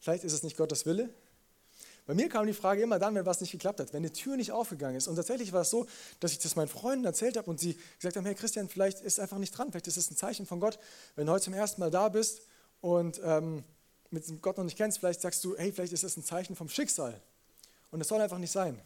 Vielleicht 0.00 0.24
ist 0.24 0.32
es 0.32 0.42
nicht 0.42 0.56
Gottes 0.56 0.86
Wille? 0.86 1.08
Bei 2.06 2.14
mir 2.14 2.28
kam 2.28 2.46
die 2.46 2.52
Frage 2.52 2.82
immer 2.82 2.98
dann, 2.98 3.14
wenn 3.14 3.24
was 3.26 3.40
nicht 3.40 3.52
geklappt 3.52 3.78
hat, 3.78 3.92
wenn 3.92 3.98
eine 3.98 4.12
Tür 4.12 4.36
nicht 4.36 4.50
aufgegangen 4.50 4.96
ist. 4.96 5.06
Und 5.06 5.14
tatsächlich 5.14 5.52
war 5.52 5.60
es 5.60 5.70
so, 5.70 5.86
dass 6.18 6.32
ich 6.32 6.38
das 6.38 6.56
meinen 6.56 6.68
Freunden 6.68 7.04
erzählt 7.04 7.36
habe 7.36 7.48
und 7.48 7.60
sie 7.60 7.78
gesagt 7.98 8.16
haben, 8.16 8.24
hey 8.24 8.34
Christian, 8.34 8.68
vielleicht 8.68 9.00
ist 9.00 9.20
einfach 9.20 9.38
nicht 9.38 9.56
dran, 9.56 9.70
vielleicht 9.70 9.86
ist 9.86 9.96
es 9.96 10.10
ein 10.10 10.16
Zeichen 10.16 10.44
von 10.44 10.58
Gott. 10.58 10.78
Wenn 11.14 11.26
du 11.26 11.32
heute 11.32 11.44
zum 11.44 11.54
ersten 11.54 11.80
Mal 11.80 11.90
da 11.90 12.08
bist 12.08 12.42
und 12.80 13.20
ähm, 13.24 13.62
mit 14.10 14.42
Gott 14.42 14.56
noch 14.56 14.64
nicht 14.64 14.76
kennst, 14.76 14.98
vielleicht 14.98 15.20
sagst 15.20 15.44
du, 15.44 15.56
hey, 15.56 15.70
vielleicht 15.72 15.92
ist 15.92 16.02
es 16.02 16.16
ein 16.16 16.24
Zeichen 16.24 16.56
vom 16.56 16.68
Schicksal. 16.68 17.20
Und 17.92 18.00
es 18.00 18.08
soll 18.08 18.20
einfach 18.20 18.38
nicht 18.38 18.52
sein. 18.52 18.80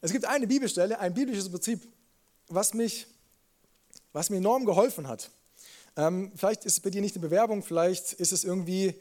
Es 0.00 0.12
gibt 0.12 0.24
eine 0.24 0.46
Bibelstelle, 0.46 1.00
ein 1.00 1.12
biblisches 1.12 1.48
Prinzip, 1.48 1.82
was, 2.46 2.74
mich, 2.74 3.06
was 4.12 4.30
mir 4.30 4.36
enorm 4.36 4.64
geholfen 4.64 5.08
hat. 5.08 5.30
Ähm, 5.96 6.30
vielleicht 6.36 6.64
ist 6.64 6.74
es 6.74 6.80
bei 6.80 6.90
dir 6.90 7.00
nicht 7.00 7.16
eine 7.16 7.22
Bewerbung, 7.22 7.64
vielleicht 7.64 8.12
ist 8.12 8.30
es 8.30 8.44
irgendwie, 8.44 8.94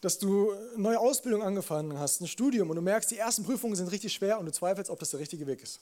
dass 0.00 0.18
du 0.18 0.52
eine 0.52 0.82
neue 0.82 0.98
Ausbildung 1.00 1.42
angefangen 1.42 1.98
hast, 1.98 2.20
ein 2.20 2.28
Studium 2.28 2.70
und 2.70 2.76
du 2.76 2.82
merkst, 2.82 3.10
die 3.10 3.16
ersten 3.16 3.44
Prüfungen 3.44 3.76
sind 3.76 3.90
richtig 3.90 4.12
schwer 4.12 4.38
und 4.38 4.46
du 4.46 4.52
zweifelst, 4.52 4.90
ob 4.90 4.98
das 4.98 5.10
der 5.10 5.20
richtige 5.20 5.46
Weg 5.46 5.62
ist. 5.62 5.80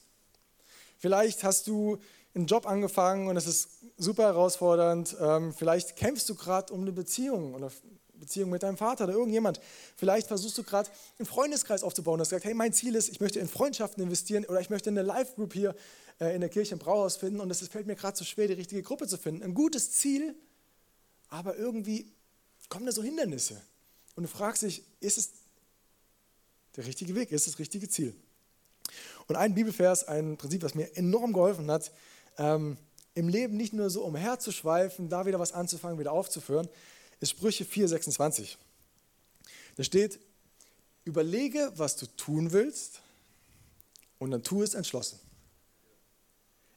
Vielleicht 0.98 1.44
hast 1.44 1.66
du 1.66 1.98
einen 2.34 2.46
Job 2.46 2.66
angefangen 2.66 3.28
und 3.28 3.36
es 3.36 3.46
ist 3.46 3.68
super 3.96 4.24
herausfordernd. 4.24 5.16
Ähm, 5.20 5.54
vielleicht 5.54 5.96
kämpfst 5.96 6.28
du 6.28 6.34
gerade 6.34 6.72
um 6.72 6.82
eine 6.82 6.92
Beziehung 6.92 7.54
oder 7.54 7.70
Beziehung 8.14 8.50
mit 8.50 8.62
deinem 8.62 8.76
Vater 8.76 9.04
oder 9.04 9.14
irgendjemand. 9.14 9.60
Vielleicht 9.96 10.28
versuchst 10.28 10.56
du 10.56 10.62
gerade 10.62 10.88
einen 11.18 11.26
Freundeskreis 11.26 11.82
aufzubauen. 11.82 12.18
Du 12.18 12.22
hast 12.22 12.30
gesagt, 12.30 12.44
hey, 12.44 12.54
mein 12.54 12.72
Ziel 12.72 12.94
ist, 12.94 13.08
ich 13.08 13.20
möchte 13.20 13.40
in 13.40 13.48
Freundschaften 13.48 14.02
investieren 14.02 14.44
oder 14.46 14.60
ich 14.60 14.70
möchte 14.70 14.90
eine 14.90 15.02
Live-Group 15.02 15.52
hier 15.52 15.74
äh, 16.20 16.34
in 16.34 16.40
der 16.40 16.50
Kirche 16.50 16.72
im 16.74 16.78
Brauhaus 16.78 17.16
finden 17.16 17.40
und 17.40 17.50
es 17.50 17.66
fällt 17.68 17.86
mir 17.86 17.96
gerade 17.96 18.16
so 18.16 18.24
schwer, 18.24 18.48
die 18.48 18.54
richtige 18.54 18.82
Gruppe 18.82 19.06
zu 19.06 19.18
finden. 19.18 19.42
Ein 19.42 19.54
gutes 19.54 19.92
Ziel, 19.92 20.34
aber 21.28 21.56
irgendwie 21.56 22.10
kommen 22.68 22.86
da 22.86 22.92
so 22.92 23.02
Hindernisse. 23.02 23.60
Und 24.16 24.24
du 24.24 24.28
fragst 24.28 24.62
dich, 24.62 24.82
ist 25.00 25.18
es 25.18 25.30
der 26.74 26.86
richtige 26.86 27.14
Weg, 27.14 27.30
ist 27.30 27.46
es 27.46 27.52
das 27.52 27.58
richtige 27.58 27.88
Ziel? 27.88 28.14
Und 29.28 29.36
ein 29.36 29.54
Bibelvers, 29.54 30.04
ein 30.04 30.36
Prinzip, 30.36 30.62
was 30.62 30.74
mir 30.74 30.96
enorm 30.96 31.32
geholfen 31.32 31.70
hat, 31.70 31.92
ähm, 32.38 32.76
im 33.14 33.28
Leben 33.28 33.56
nicht 33.56 33.72
nur 33.72 33.90
so 33.90 34.04
umherzuschweifen, 34.04 35.08
da 35.08 35.26
wieder 35.26 35.38
was 35.38 35.52
anzufangen, 35.52 35.98
wieder 35.98 36.12
aufzuführen, 36.12 36.68
ist 37.20 37.30
Sprüche 37.30 37.64
4,26. 37.64 38.56
Da 39.76 39.84
steht, 39.84 40.18
überlege, 41.04 41.72
was 41.76 41.96
du 41.96 42.06
tun 42.06 42.52
willst 42.52 43.00
und 44.18 44.30
dann 44.30 44.42
tu 44.42 44.62
es 44.62 44.74
entschlossen. 44.74 45.18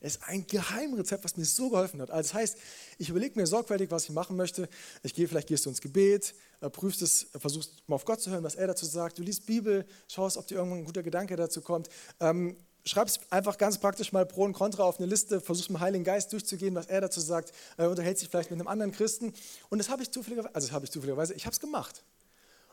Es 0.01 0.15
ist 0.15 0.23
ein 0.23 0.47
Geheimrezept, 0.47 1.25
was 1.25 1.35
mir 1.35 1.43
so 1.43 1.69
geholfen 1.69 2.01
hat. 2.01 2.09
Also 2.09 2.29
das 2.29 2.33
heißt, 2.33 2.57
ich 2.99 3.09
überlege 3.09 3.37
mir 3.37 3.47
sorgfältig, 3.47 3.91
was 3.91 4.05
ich 4.05 4.11
machen 4.11 4.37
möchte. 4.37 4.69
Ich 5.03 5.13
gehe, 5.13 5.27
vielleicht 5.27 5.49
gehst 5.49 5.65
du 5.65 5.69
ins 5.69 5.81
Gebet, 5.81 6.33
prüfst 6.67 7.01
es, 7.01 7.27
versuchst 7.37 7.87
mal 7.87 7.95
auf 7.95 8.05
Gott 8.05 8.21
zu 8.21 8.31
hören, 8.31 8.43
was 8.43 8.55
er 8.55 8.67
dazu 8.67 8.85
sagt. 8.85 9.17
Du 9.17 9.23
liest 9.23 9.45
Bibel, 9.45 9.85
schaust, 10.07 10.35
ob 10.35 10.47
dir 10.47 10.55
irgendwann 10.55 10.79
ein 10.79 10.85
guter 10.85 11.03
Gedanke 11.03 11.35
dazu 11.35 11.61
kommt. 11.61 11.89
Ähm, 12.19 12.57
schreibst 12.85 13.21
einfach 13.29 13.57
ganz 13.57 13.77
praktisch 13.77 14.11
mal 14.11 14.25
Pro 14.25 14.43
und 14.43 14.53
Contra 14.53 14.83
auf 14.83 14.99
eine 14.99 15.07
Liste, 15.07 15.39
versuchst 15.39 15.69
mit 15.69 15.79
dem 15.79 15.81
Heiligen 15.81 16.03
Geist 16.03 16.33
durchzugehen, 16.33 16.75
was 16.75 16.87
er 16.87 17.01
dazu 17.01 17.21
sagt, 17.21 17.53
äh, 17.77 17.85
unterhält 17.85 18.17
sich 18.17 18.29
vielleicht 18.29 18.51
mit 18.51 18.59
einem 18.59 18.67
anderen 18.67 18.91
Christen. 18.91 19.33
Und 19.69 19.77
das 19.77 19.89
habe 19.89 20.03
ich 20.03 20.11
zufälligerweise, 20.11 20.53
also 20.55 20.71
habe 20.71 20.85
ich 20.85 20.91
zufälligerweise, 20.91 21.33
ich 21.33 21.45
habe 21.45 21.53
es 21.53 21.59
gemacht. 21.59 22.03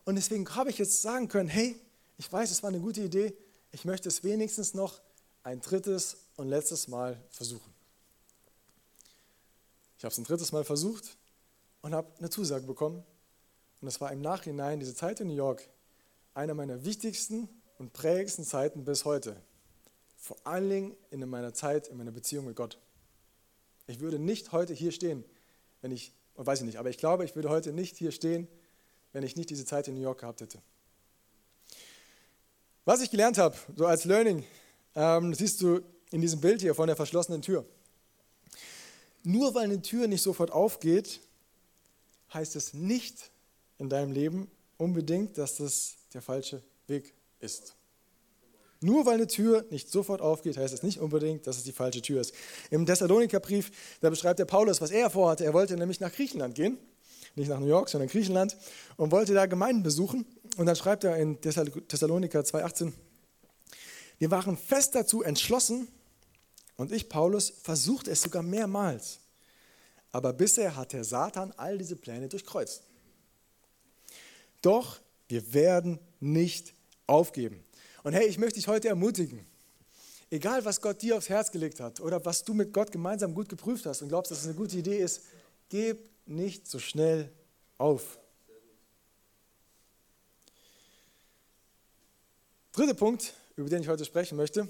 Und 0.05 0.17
deswegen 0.17 0.49
habe 0.55 0.71
ich 0.71 0.79
jetzt 0.79 1.03
sagen 1.03 1.29
können, 1.29 1.49
hey, 1.49 1.77
ich 2.19 2.33
weiß, 2.33 2.51
es 2.51 2.63
war 2.63 2.69
eine 2.69 2.81
gute 2.81 3.03
Idee, 3.03 3.37
ich 3.73 3.85
möchte 3.85 4.09
es 4.09 4.25
wenigstens 4.25 4.75
noch 4.75 5.01
ein 5.43 5.61
drittes 5.61 6.17
und 6.37 6.49
letztes 6.49 6.89
Mal 6.89 7.21
versuchen. 7.31 7.75
Ich 9.99 10.05
habe 10.05 10.13
es 10.13 10.19
ein 10.19 10.25
drittes 10.25 10.53
Mal 10.53 10.65
versucht 10.65 11.17
und 11.83 11.95
habe 11.95 12.09
eine 12.19 12.31
Zusage 12.31 12.67
bekommen. 12.67 13.05
Und 13.87 13.91
es 13.91 14.01
war 14.01 14.11
im 14.11 14.21
Nachhinein, 14.21 14.81
diese 14.81 14.97
Zeit 14.97 15.21
in 15.21 15.29
New 15.29 15.37
York, 15.37 15.63
eine 16.35 16.55
meiner 16.55 16.85
wichtigsten 16.85 17.49
und 17.79 17.93
prägendsten 17.93 18.45
Zeiten 18.45 18.85
bis 18.85 19.05
heute. 19.05 19.37
Vor 20.19 20.37
allen 20.43 20.69
Dingen 20.69 20.97
in 21.13 21.21
meiner 21.29 21.55
Zeit, 21.55 21.87
in 21.87 21.97
meiner 21.97 22.11
Beziehung 22.11 22.47
mit 22.47 22.57
Gott. 22.57 22.81
Ich 23.87 24.01
würde 24.01 24.19
nicht 24.19 24.51
heute 24.51 24.75
hier 24.75 24.91
stehen, 24.91 25.25
wenn 25.83 25.93
ich, 25.93 26.13
weiß 26.35 26.59
ich 26.59 26.67
nicht, 26.67 26.79
aber 26.79 26.91
ich 26.91 26.99
glaube, 26.99 27.25
ich 27.25 27.37
würde 27.37 27.49
heute 27.49 27.73
nicht 27.73 27.97
hier 27.97 28.11
stehen, 28.11 28.49
wenn 29.13 29.23
ich 29.23 29.37
nicht 29.37 29.51
diese 29.51 29.65
Zeit 29.65 29.87
in 29.87 29.95
New 29.95 30.03
York 30.03 30.19
gehabt 30.19 30.41
hätte. 30.41 30.59
Was 32.85 33.01
ich 33.03 33.11
gelernt 33.13 33.39
habe, 33.39 33.57
so 33.77 33.87
als 33.87 34.05
Learning, 34.05 34.45
ähm, 34.97 35.33
siehst 35.33 35.63
du 35.63 35.81
in 36.11 36.21
diesem 36.21 36.41
Bild 36.41 36.61
hier 36.61 36.75
von 36.75 36.89
der 36.89 36.97
verschlossenen 36.97 37.41
Tür. 37.41 37.65
Nur 39.23 39.55
weil 39.55 39.67
eine 39.67 39.81
Tür 39.81 40.09
nicht 40.09 40.23
sofort 40.23 40.51
aufgeht, 40.51 41.21
heißt 42.35 42.57
es 42.57 42.75
nicht 42.75 43.31
in 43.79 43.89
deinem 43.89 44.13
Leben 44.13 44.51
unbedingt, 44.79 45.39
dass 45.39 45.57
das 45.57 45.95
der 46.13 46.23
falsche 46.23 46.63
Weg 46.87 47.15
ist. 47.41 47.75
Nur 48.81 49.07
weil 49.07 49.15
eine 49.15 49.27
Tür 49.27 49.65
nicht 49.71 49.91
sofort 49.91 50.21
aufgeht, 50.21 50.57
heißt 50.57 50.75
es 50.75 50.83
nicht 50.83 51.01
unbedingt, 51.01 51.47
dass 51.47 51.57
es 51.57 51.65
die 51.65 51.73
falsche 51.73 52.03
Tür 52.03 52.21
ist. 52.21 52.35
Im 52.71 52.85
Thessalonikerbrief, 52.85 53.71
da 54.01 54.11
beschreibt 54.11 54.39
der 54.39 54.45
Paulus, 54.45 54.81
was 54.81 54.91
er 54.91 55.09
vorhatte. 55.11 55.45
Er 55.45 55.55
wollte 55.55 55.77
nämlich 55.77 56.01
nach 56.01 56.13
Griechenland 56.13 56.55
gehen, 56.55 56.79
nicht 57.35 57.49
nach 57.49 57.59
New 57.59 57.67
York, 57.67 57.89
sondern 57.89 58.09
Griechenland, 58.09 58.57
und 58.97 59.13
wollte 59.13 59.35
da 59.35 59.47
Gemeinden 59.47 59.83
besuchen. 59.83 60.27
Und 60.57 60.67
dann 60.67 60.77
schreibt 60.77 61.05
er 61.05 61.17
in 61.17 61.41
Thessaloniker 61.41 62.41
2,18, 62.41 62.93
wir 64.19 64.31
waren 64.31 64.57
fest 64.57 64.95
dazu 64.95 65.23
entschlossen, 65.23 65.89
und 66.77 66.93
ich, 66.93 67.09
Paulus, 67.09 67.53
versuchte 67.63 68.11
es 68.11 68.21
sogar 68.21 68.43
mehrmals. 68.43 69.21
Aber 70.13 70.33
bisher 70.33 70.77
hat 70.77 70.93
der 70.93 71.05
Satan 71.05 71.53
all 71.57 71.79
diese 71.79 71.97
Pläne 71.97 72.29
durchkreuzt. 72.29 72.83
Doch 74.67 74.99
wir 75.29 75.55
werden 75.55 76.01
nicht 76.19 76.75
aufgeben. 77.07 77.65
Und 78.03 78.15
hey, 78.15 78.27
ich 78.27 78.37
möchte 78.37 78.57
dich 78.57 78.67
heute 78.67 78.89
ermutigen. 78.89 79.47
Egal, 80.29 80.65
was 80.65 80.81
Gott 80.81 81.03
dir 81.03 81.17
aufs 81.17 81.29
Herz 81.29 81.53
gelegt 81.53 81.79
hat 81.79 82.01
oder 82.01 82.25
was 82.25 82.43
du 82.43 82.53
mit 82.53 82.73
Gott 82.73 82.91
gemeinsam 82.91 83.33
gut 83.33 83.49
geprüft 83.49 83.87
hast 83.87 84.03
und 84.03 84.09
glaubst, 84.09 84.33
dass 84.33 84.41
es 84.41 84.47
eine 84.47 84.57
gute 84.57 84.77
Idee 84.77 84.99
ist, 84.99 85.23
gib 85.69 86.11
nicht 86.27 86.67
so 86.67 86.81
schnell 86.81 87.31
auf. 87.79 88.19
Dritter 92.73 92.95
Punkt, 92.95 93.35
über 93.55 93.69
den 93.69 93.83
ich 93.83 93.89
heute 93.89 94.05
sprechen 94.05 94.37
möchte, 94.37 94.69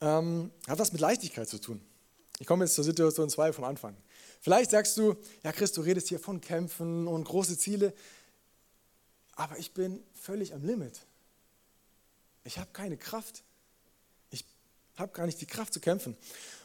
ähm, 0.00 0.50
hat 0.66 0.78
was 0.78 0.90
mit 0.90 1.02
Leichtigkeit 1.02 1.50
zu 1.50 1.60
tun. 1.60 1.82
Ich 2.38 2.46
komme 2.46 2.64
jetzt 2.64 2.76
zur 2.76 2.84
Situation 2.84 3.28
2 3.28 3.52
vom 3.52 3.64
Anfang. 3.64 3.94
Vielleicht 4.40 4.70
sagst 4.70 4.96
du, 4.96 5.16
ja 5.44 5.52
Chris, 5.52 5.72
du 5.72 5.82
redest 5.82 6.08
hier 6.08 6.18
von 6.18 6.40
Kämpfen 6.40 7.06
und 7.06 7.24
große 7.24 7.58
Ziele, 7.58 7.92
aber 9.36 9.58
ich 9.58 9.72
bin 9.72 10.02
völlig 10.14 10.54
am 10.54 10.64
Limit. 10.64 11.00
Ich 12.44 12.58
habe 12.58 12.70
keine 12.72 12.96
Kraft. 12.96 13.42
Ich 14.30 14.44
habe 14.96 15.12
gar 15.12 15.26
nicht 15.26 15.40
die 15.40 15.46
Kraft 15.46 15.72
zu 15.72 15.80
kämpfen. 15.80 16.16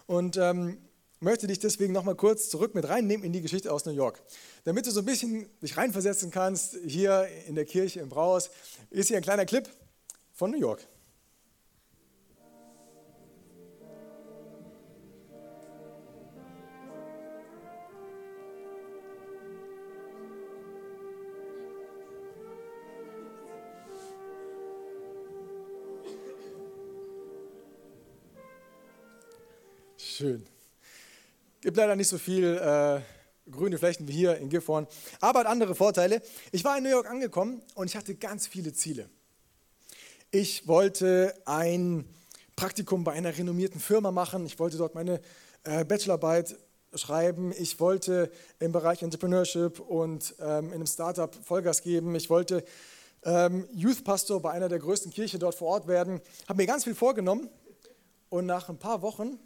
Und 0.06 0.38
ähm, 0.38 0.78
möchte 1.20 1.48
dich 1.48 1.60
deswegen 1.60 1.94
nochmal 1.94 2.16
kurz 2.16 2.50
zurück 2.50 2.76
mit 2.76 2.88
reinnehmen 2.88 3.26
in 3.26 3.34
die 3.34 3.42
Geschichte 3.42 3.72
aus 3.72 3.86
New 3.86 3.92
York. 3.92 4.22
Damit 4.64 4.86
du 4.86 4.92
so 4.92 5.00
ein 5.00 5.06
bisschen 5.06 5.50
dich 5.62 5.78
reinversetzen 5.78 6.32
kannst, 6.32 6.78
hier 6.86 7.28
in 7.48 7.56
der 7.56 7.66
Kirche 7.66 8.00
im 8.00 8.10
Brauhaus, 8.10 8.50
ist 8.90 9.08
hier 9.08 9.18
ein 9.18 9.24
kleiner 9.24 9.46
Clip 9.46 9.70
von 10.34 10.52
New 10.52 10.60
York. 10.60 10.86
Schön. 30.18 30.44
Gibt 31.62 31.78
leider 31.78 31.96
nicht 31.96 32.08
so 32.08 32.18
viel 32.18 32.58
äh, 32.58 33.52
grüne 33.52 33.78
Flächen 33.78 34.08
wie 34.08 34.14
hier 34.14 34.36
in 34.38 34.50
Gifhorn, 34.50 34.88
aber 35.20 35.42
hat 35.42 35.46
andere 35.46 35.76
Vorteile. 35.76 36.24
Ich 36.52 36.64
war 36.64 36.76
in 36.76 36.86
New 36.86 36.90
York 36.90 37.08
angekommen 37.08 37.62
und 37.76 37.86
ich 37.86 37.96
hatte 37.96 38.16
ganz 38.16 38.48
viele 38.48 38.74
Ziele. 38.74 39.12
Ich 40.32 40.68
wollte 40.68 41.36
ein 41.46 42.04
Praktikum 42.56 43.04
bei 43.04 43.12
einer 43.12 43.38
renommierten 43.38 43.80
Firma 43.80 44.12
machen. 44.12 44.48
Ich 44.48 44.58
wollte 44.58 44.78
dort 44.78 44.96
meine 44.96 45.22
äh, 45.66 45.86
Bachelorarbeit 45.86 46.56
schreiben. 46.96 47.54
Ich 47.56 47.80
wollte 47.80 48.32
im 48.58 48.72
Bereich 48.72 49.04
Entrepreneurship 49.04 49.80
und 49.80 50.34
ähm, 50.40 50.70
in 50.70 50.74
einem 50.74 50.88
Startup 50.88 51.36
Vollgas 51.46 51.84
geben. 51.84 52.16
Ich 52.16 52.32
wollte 52.32 52.64
ähm, 53.22 53.68
Youth 53.72 54.04
Pastor 54.04 54.42
bei 54.42 54.50
einer 54.50 54.68
der 54.68 54.80
größten 54.80 55.12
Kirchen 55.12 55.40
dort 55.40 55.54
vor 55.54 55.68
Ort 55.68 55.88
werden. 55.88 56.22
Habe 56.48 56.58
mir 56.58 56.66
ganz 56.66 56.86
viel 56.86 56.96
vorgenommen 56.96 57.52
und 58.30 58.48
nach 58.48 58.68
ein 58.70 58.80
paar 58.80 59.04
Wochen 59.04 59.38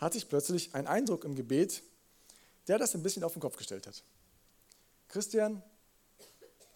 hatte 0.00 0.18
ich 0.18 0.28
plötzlich 0.28 0.74
einen 0.74 0.86
Eindruck 0.86 1.24
im 1.24 1.36
Gebet, 1.36 1.82
der 2.66 2.78
das 2.78 2.94
ein 2.94 3.02
bisschen 3.02 3.22
auf 3.22 3.34
den 3.34 3.40
Kopf 3.40 3.56
gestellt 3.56 3.86
hat. 3.86 4.02
Christian, 5.08 5.62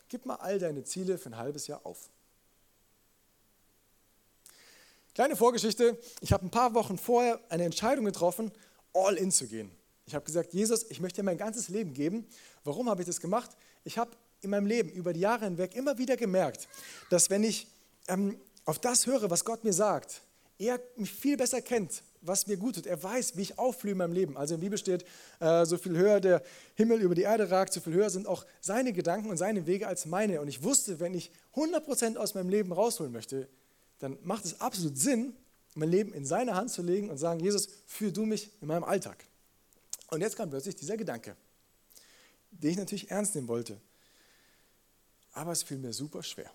gib 0.08 0.26
mal 0.26 0.36
all 0.36 0.58
deine 0.58 0.84
Ziele 0.84 1.18
für 1.18 1.30
ein 1.30 1.36
halbes 1.36 1.66
Jahr 1.66 1.84
auf. 1.84 2.10
Kleine 5.14 5.36
Vorgeschichte, 5.36 5.96
ich 6.20 6.32
habe 6.32 6.44
ein 6.44 6.50
paar 6.50 6.74
Wochen 6.74 6.98
vorher 6.98 7.40
eine 7.48 7.64
Entscheidung 7.64 8.04
getroffen, 8.04 8.50
all 8.92 9.16
in 9.16 9.30
zu 9.30 9.46
gehen. 9.46 9.70
Ich 10.06 10.14
habe 10.14 10.24
gesagt, 10.24 10.52
Jesus, 10.52 10.84
ich 10.90 11.00
möchte 11.00 11.20
dir 11.20 11.24
mein 11.24 11.38
ganzes 11.38 11.68
Leben 11.68 11.94
geben. 11.94 12.26
Warum 12.64 12.90
habe 12.90 13.02
ich 13.02 13.06
das 13.06 13.20
gemacht? 13.20 13.50
Ich 13.84 13.96
habe 13.96 14.10
in 14.40 14.50
meinem 14.50 14.66
Leben 14.66 14.90
über 14.90 15.12
die 15.12 15.20
Jahre 15.20 15.44
hinweg 15.44 15.74
immer 15.74 15.98
wieder 15.98 16.16
gemerkt, 16.16 16.68
dass 17.10 17.30
wenn 17.30 17.44
ich 17.44 17.68
ähm, 18.08 18.38
auf 18.64 18.78
das 18.78 19.06
höre, 19.06 19.30
was 19.30 19.44
Gott 19.44 19.64
mir 19.64 19.72
sagt, 19.72 20.20
er 20.58 20.80
mich 20.96 21.12
viel 21.12 21.36
besser 21.36 21.62
kennt, 21.62 22.02
was 22.26 22.46
mir 22.46 22.56
gut 22.56 22.76
tut. 22.76 22.86
Er 22.86 23.02
weiß, 23.02 23.36
wie 23.36 23.42
ich 23.42 23.58
aufblühe 23.58 23.92
in 23.92 23.98
meinem 23.98 24.12
Leben. 24.12 24.36
Also 24.36 24.54
in 24.54 24.60
der 24.60 24.66
Bibel 24.66 24.78
steht, 24.78 25.04
äh, 25.40 25.64
so 25.66 25.76
viel 25.76 25.96
höher 25.96 26.20
der 26.20 26.42
Himmel 26.74 27.00
über 27.00 27.14
die 27.14 27.22
Erde 27.22 27.50
ragt, 27.50 27.72
so 27.72 27.80
viel 27.80 27.92
höher 27.92 28.10
sind 28.10 28.26
auch 28.26 28.44
seine 28.60 28.92
Gedanken 28.92 29.30
und 29.30 29.36
seine 29.36 29.66
Wege 29.66 29.86
als 29.86 30.06
meine. 30.06 30.40
Und 30.40 30.48
ich 30.48 30.62
wusste, 30.62 31.00
wenn 31.00 31.14
ich 31.14 31.30
100% 31.54 32.16
aus 32.16 32.34
meinem 32.34 32.48
Leben 32.48 32.72
rausholen 32.72 33.12
möchte, 33.12 33.48
dann 33.98 34.18
macht 34.22 34.44
es 34.44 34.60
absolut 34.60 34.98
Sinn, 34.98 35.34
mein 35.74 35.90
Leben 35.90 36.12
in 36.12 36.24
seine 36.24 36.54
Hand 36.54 36.70
zu 36.70 36.82
legen 36.82 37.10
und 37.10 37.18
sagen, 37.18 37.40
Jesus, 37.40 37.68
führ 37.86 38.12
du 38.12 38.24
mich 38.24 38.50
in 38.60 38.68
meinem 38.68 38.84
Alltag. 38.84 39.24
Und 40.10 40.20
jetzt 40.20 40.36
kam 40.36 40.50
plötzlich 40.50 40.76
dieser 40.76 40.96
Gedanke, 40.96 41.36
den 42.50 42.70
ich 42.70 42.76
natürlich 42.76 43.10
ernst 43.10 43.34
nehmen 43.34 43.48
wollte. 43.48 43.76
Aber 45.32 45.52
es 45.52 45.62
fiel 45.62 45.78
mir 45.78 45.92
super 45.92 46.22
schwer. 46.22 46.50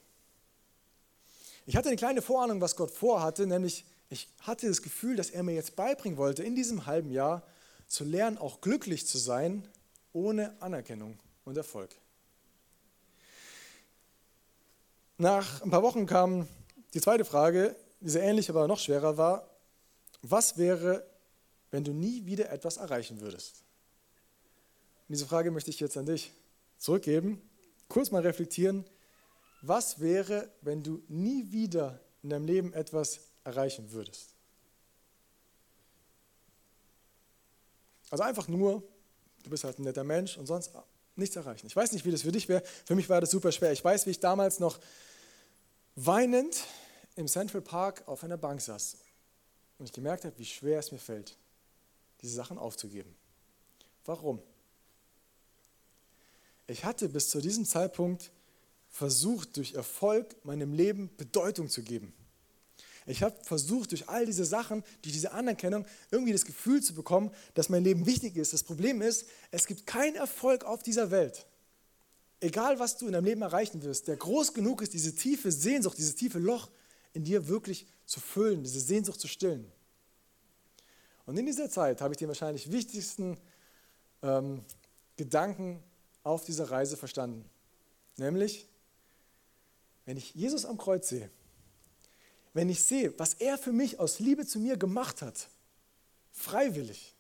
Ich 1.65 1.75
hatte 1.75 1.89
eine 1.89 1.97
kleine 1.97 2.21
Vorahnung, 2.21 2.61
was 2.61 2.75
Gott 2.75 2.89
vorhatte, 2.89 3.45
nämlich 3.45 3.85
ich 4.09 4.27
hatte 4.41 4.67
das 4.67 4.81
Gefühl, 4.81 5.15
dass 5.15 5.29
er 5.29 5.43
mir 5.43 5.53
jetzt 5.53 5.75
beibringen 5.75 6.17
wollte, 6.17 6.43
in 6.43 6.55
diesem 6.55 6.85
halben 6.87 7.11
Jahr 7.11 7.43
zu 7.87 8.03
lernen, 8.03 8.37
auch 8.37 8.61
glücklich 8.61 9.05
zu 9.05 9.17
sein, 9.17 9.67
ohne 10.13 10.59
Anerkennung 10.61 11.19
und 11.45 11.57
Erfolg. 11.57 11.95
Nach 15.17 15.61
ein 15.61 15.69
paar 15.69 15.83
Wochen 15.83 16.05
kam 16.05 16.47
die 16.93 17.01
zweite 17.01 17.25
Frage, 17.25 17.75
die 17.99 18.09
sehr 18.09 18.23
ähnlich, 18.23 18.49
aber 18.49 18.67
noch 18.67 18.79
schwerer 18.79 19.17
war. 19.17 19.49
Was 20.21 20.57
wäre, 20.57 21.05
wenn 21.71 21.83
du 21.83 21.93
nie 21.93 22.25
wieder 22.25 22.49
etwas 22.49 22.77
erreichen 22.77 23.21
würdest? 23.21 23.63
Und 25.07 25.13
diese 25.13 25.27
Frage 25.27 25.51
möchte 25.51 25.69
ich 25.69 25.79
jetzt 25.79 25.97
an 25.97 26.05
dich 26.05 26.31
zurückgeben. 26.77 27.41
Kurz 27.89 28.11
mal 28.11 28.21
reflektieren. 28.21 28.85
Was 29.61 29.99
wäre, 29.99 30.49
wenn 30.61 30.83
du 30.83 31.03
nie 31.09 31.51
wieder 31.51 31.99
in 32.23 32.29
deinem 32.29 32.45
Leben 32.45 32.73
etwas 32.73 33.19
erreichen 33.43 33.91
würdest? 33.91 34.33
Also 38.09 38.23
einfach 38.23 38.47
nur, 38.47 38.83
du 39.43 39.49
bist 39.49 39.63
halt 39.63 39.79
ein 39.79 39.83
netter 39.83 40.03
Mensch 40.03 40.37
und 40.37 40.47
sonst 40.47 40.71
nichts 41.15 41.35
erreichen. 41.35 41.67
Ich 41.67 41.75
weiß 41.75 41.91
nicht, 41.91 42.05
wie 42.05 42.11
das 42.11 42.23
für 42.23 42.31
dich 42.31 42.49
wäre. 42.49 42.63
Für 42.85 42.95
mich 42.95 43.09
war 43.09 43.21
das 43.21 43.31
super 43.31 43.51
schwer. 43.51 43.71
Ich 43.71 43.83
weiß, 43.83 44.05
wie 44.05 44.11
ich 44.11 44.19
damals 44.19 44.59
noch 44.59 44.79
weinend 45.95 46.63
im 47.15 47.27
Central 47.27 47.61
Park 47.61 48.07
auf 48.07 48.23
einer 48.23 48.37
Bank 48.37 48.61
saß 48.61 48.97
und 49.77 49.85
ich 49.85 49.93
gemerkt 49.93 50.25
habe, 50.25 50.37
wie 50.37 50.45
schwer 50.45 50.79
es 50.79 50.91
mir 50.91 50.99
fällt, 50.99 51.37
diese 52.21 52.35
Sachen 52.35 52.57
aufzugeben. 52.57 53.15
Warum? 54.05 54.41
Ich 56.67 56.85
hatte 56.85 57.09
bis 57.09 57.29
zu 57.29 57.41
diesem 57.41 57.65
Zeitpunkt 57.65 58.31
versucht, 58.89 59.57
durch 59.57 59.73
Erfolg 59.73 60.35
meinem 60.45 60.73
Leben 60.73 61.15
Bedeutung 61.17 61.69
zu 61.69 61.83
geben. 61.83 62.13
Ich 63.09 63.23
habe 63.23 63.35
versucht, 63.43 63.89
durch 63.89 64.07
all 64.07 64.27
diese 64.27 64.45
Sachen, 64.45 64.83
durch 65.01 65.13
diese 65.13 65.31
Anerkennung, 65.31 65.83
irgendwie 66.11 66.31
das 66.31 66.45
Gefühl 66.45 66.83
zu 66.83 66.93
bekommen, 66.93 67.31
dass 67.55 67.67
mein 67.67 67.83
Leben 67.83 68.05
wichtig 68.05 68.37
ist. 68.37 68.53
Das 68.53 68.61
Problem 68.61 69.01
ist, 69.01 69.25
es 69.49 69.65
gibt 69.65 69.87
keinen 69.87 70.15
Erfolg 70.15 70.63
auf 70.63 70.83
dieser 70.83 71.09
Welt, 71.09 71.47
egal 72.39 72.77
was 72.77 72.97
du 72.97 73.07
in 73.07 73.13
deinem 73.13 73.25
Leben 73.25 73.41
erreichen 73.41 73.81
wirst, 73.81 74.07
der 74.07 74.15
groß 74.15 74.53
genug 74.53 74.83
ist, 74.83 74.93
diese 74.93 75.15
tiefe 75.15 75.51
Sehnsucht, 75.51 75.97
dieses 75.97 76.13
tiefe 76.13 76.37
Loch 76.37 76.69
in 77.13 77.23
dir 77.23 77.47
wirklich 77.47 77.87
zu 78.05 78.19
füllen, 78.19 78.63
diese 78.63 78.79
Sehnsucht 78.79 79.19
zu 79.19 79.27
stillen. 79.27 79.71
Und 81.25 81.35
in 81.35 81.47
dieser 81.47 81.69
Zeit 81.69 82.01
habe 82.01 82.13
ich 82.13 82.19
den 82.19 82.27
wahrscheinlich 82.27 82.71
wichtigsten 82.71 83.39
ähm, 84.21 84.63
Gedanken 85.17 85.81
auf 86.21 86.45
dieser 86.45 86.69
Reise 86.69 86.95
verstanden. 86.95 87.43
Nämlich, 88.17 88.67
wenn 90.05 90.17
ich 90.17 90.35
Jesus 90.35 90.65
am 90.65 90.77
Kreuz 90.77 91.09
sehe, 91.09 91.31
wenn 92.53 92.69
ich 92.69 92.83
sehe, 92.83 93.13
was 93.17 93.35
er 93.35 93.57
für 93.57 93.71
mich 93.71 93.99
aus 93.99 94.19
Liebe 94.19 94.45
zu 94.45 94.59
mir 94.59 94.77
gemacht 94.77 95.21
hat, 95.21 95.49
freiwillig, 96.31 97.15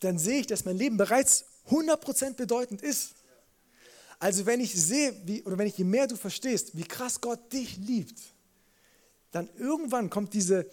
dann 0.00 0.18
sehe 0.18 0.40
ich, 0.40 0.46
dass 0.46 0.64
mein 0.64 0.76
Leben 0.76 0.96
bereits 0.96 1.46
100% 1.70 2.34
bedeutend 2.34 2.82
ist. 2.82 3.14
Also 4.18 4.46
wenn 4.46 4.60
ich 4.60 4.74
sehe, 4.74 5.14
wie, 5.24 5.42
oder 5.42 5.58
wenn 5.58 5.66
ich 5.66 5.78
je 5.78 5.84
mehr 5.84 6.06
du 6.06 6.16
verstehst, 6.16 6.76
wie 6.76 6.84
krass 6.84 7.20
Gott 7.20 7.52
dich 7.52 7.76
liebt, 7.76 8.20
dann 9.30 9.48
irgendwann 9.56 10.08
kommt 10.08 10.32
diese, 10.32 10.70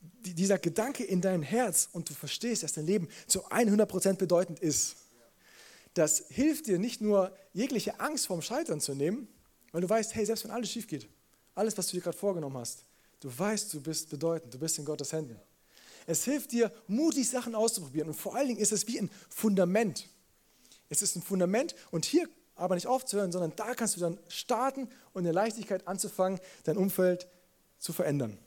dieser 0.00 0.58
Gedanke 0.58 1.04
in 1.04 1.20
dein 1.20 1.42
Herz 1.42 1.88
und 1.92 2.08
du 2.10 2.14
verstehst, 2.14 2.62
dass 2.62 2.72
dein 2.72 2.86
Leben 2.86 3.08
zu 3.26 3.46
100% 3.46 4.14
bedeutend 4.14 4.60
ist. 4.60 4.96
Das 5.94 6.24
hilft 6.28 6.66
dir 6.66 6.78
nicht 6.78 7.00
nur, 7.00 7.34
jegliche 7.54 8.00
Angst 8.00 8.26
vorm 8.26 8.42
Scheitern 8.42 8.80
zu 8.80 8.94
nehmen, 8.94 9.28
weil 9.72 9.80
du 9.80 9.88
weißt, 9.88 10.14
hey, 10.14 10.26
selbst 10.26 10.44
wenn 10.44 10.50
alles 10.50 10.70
schief 10.70 10.86
geht, 10.86 11.08
alles, 11.54 11.78
was 11.78 11.86
du 11.86 11.96
dir 11.96 12.02
gerade 12.02 12.18
vorgenommen 12.18 12.58
hast, 12.58 12.85
du 13.20 13.36
weißt, 13.36 13.72
du 13.74 13.80
bist 13.80 14.10
bedeutend, 14.10 14.52
du 14.52 14.58
bist 14.58 14.78
in 14.78 14.84
Gottes 14.84 15.12
Händen. 15.12 15.40
Es 16.06 16.24
hilft 16.24 16.52
dir, 16.52 16.72
mutig 16.86 17.28
Sachen 17.28 17.54
auszuprobieren 17.54 18.08
und 18.08 18.14
vor 18.14 18.36
allen 18.36 18.48
Dingen 18.48 18.60
ist 18.60 18.72
es 18.72 18.86
wie 18.86 18.98
ein 18.98 19.10
Fundament. 19.28 20.08
Es 20.88 21.02
ist 21.02 21.16
ein 21.16 21.22
Fundament 21.22 21.74
und 21.90 22.04
hier 22.04 22.28
aber 22.54 22.74
nicht 22.74 22.86
aufzuhören, 22.86 23.32
sondern 23.32 23.54
da 23.56 23.74
kannst 23.74 23.96
du 23.96 24.00
dann 24.00 24.18
starten 24.28 24.88
und 25.12 25.20
in 25.20 25.24
der 25.24 25.32
Leichtigkeit 25.32 25.86
anzufangen, 25.86 26.40
dein 26.64 26.76
Umfeld 26.76 27.28
zu 27.78 27.92
verändern. 27.92 28.38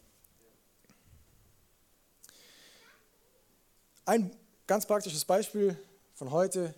Ein 4.05 4.35
ganz 4.65 4.87
praktisches 4.87 5.25
Beispiel 5.25 5.77
von 6.15 6.31
heute. 6.31 6.73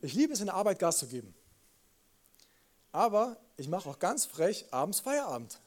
Ich 0.00 0.14
liebe 0.14 0.32
es, 0.32 0.40
in 0.40 0.46
der 0.46 0.54
Arbeit 0.54 0.78
Gas 0.78 0.98
zu 0.98 1.06
geben. 1.06 1.34
Aber 2.90 3.36
ich 3.56 3.68
mache 3.68 3.88
auch 3.88 3.98
ganz 3.98 4.24
frech 4.24 4.66
abends 4.70 5.00
Feierabend. 5.00 5.60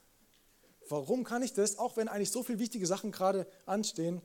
Warum 0.90 1.24
kann 1.24 1.42
ich 1.42 1.54
das, 1.54 1.78
auch 1.78 1.98
wenn 1.98 2.08
eigentlich 2.08 2.32
so 2.32 2.44
viele 2.44 2.60
wichtige 2.60 2.86
Sachen 2.86 3.12
gerade 3.12 3.48
anstehen? 3.66 4.22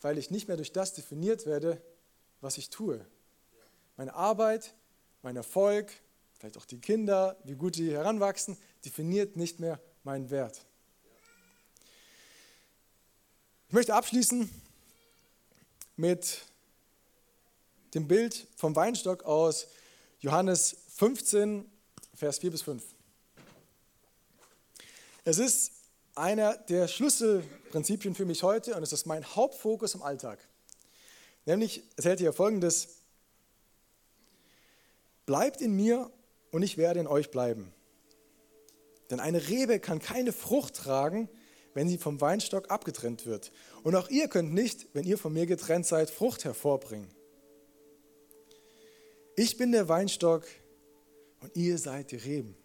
Weil 0.00 0.18
ich 0.18 0.30
nicht 0.30 0.48
mehr 0.48 0.56
durch 0.56 0.72
das 0.72 0.92
definiert 0.92 1.46
werde, 1.46 1.80
was 2.40 2.58
ich 2.58 2.70
tue. 2.70 3.04
Meine 3.96 4.14
Arbeit, 4.14 4.74
mein 5.22 5.36
Erfolg, 5.36 5.92
vielleicht 6.34 6.58
auch 6.58 6.66
die 6.66 6.80
Kinder, 6.80 7.36
wie 7.44 7.54
gut 7.54 7.76
die 7.76 7.92
heranwachsen, 7.92 8.56
definiert 8.84 9.36
nicht 9.36 9.60
mehr 9.60 9.80
meinen 10.02 10.30
Wert. 10.30 10.66
Ich 13.68 13.72
möchte 13.72 13.94
abschließen 13.94 14.50
mit 15.96 16.42
dem 17.94 18.08
Bild 18.08 18.46
vom 18.56 18.74
Weinstock 18.74 19.22
aus 19.22 19.68
Johannes 20.18 20.76
15, 20.96 21.70
Vers 22.14 22.38
4 22.38 22.50
bis 22.50 22.62
5. 22.62 22.84
Es 25.24 25.38
ist 25.38 25.72
einer 26.14 26.56
der 26.56 26.88
Schlüsselprinzipien 26.88 28.14
für 28.14 28.24
mich 28.24 28.42
heute 28.42 28.74
und 28.74 28.82
es 28.82 28.92
ist 28.92 29.06
mein 29.06 29.24
Hauptfokus 29.34 29.94
im 29.94 30.02
Alltag. 30.02 30.38
Nämlich, 31.46 31.82
es 31.96 32.04
hält 32.04 32.20
hier 32.20 32.32
folgendes: 32.32 33.00
Bleibt 35.26 35.60
in 35.60 35.74
mir 35.74 36.10
und 36.50 36.62
ich 36.62 36.76
werde 36.76 37.00
in 37.00 37.06
euch 37.06 37.30
bleiben. 37.30 37.72
Denn 39.10 39.20
eine 39.20 39.48
Rebe 39.48 39.80
kann 39.80 40.00
keine 40.00 40.32
Frucht 40.32 40.74
tragen, 40.76 41.28
wenn 41.74 41.88
sie 41.88 41.98
vom 41.98 42.20
Weinstock 42.20 42.70
abgetrennt 42.70 43.26
wird. 43.26 43.52
Und 43.82 43.96
auch 43.96 44.08
ihr 44.08 44.28
könnt 44.28 44.54
nicht, 44.54 44.88
wenn 44.94 45.04
ihr 45.04 45.18
von 45.18 45.32
mir 45.32 45.46
getrennt 45.46 45.86
seid, 45.86 46.10
Frucht 46.10 46.44
hervorbringen. 46.44 47.08
Ich 49.36 49.56
bin 49.56 49.72
der 49.72 49.88
Weinstock 49.88 50.46
und 51.40 51.54
ihr 51.56 51.76
seid 51.78 52.12
die 52.12 52.16
Reben. 52.16 52.56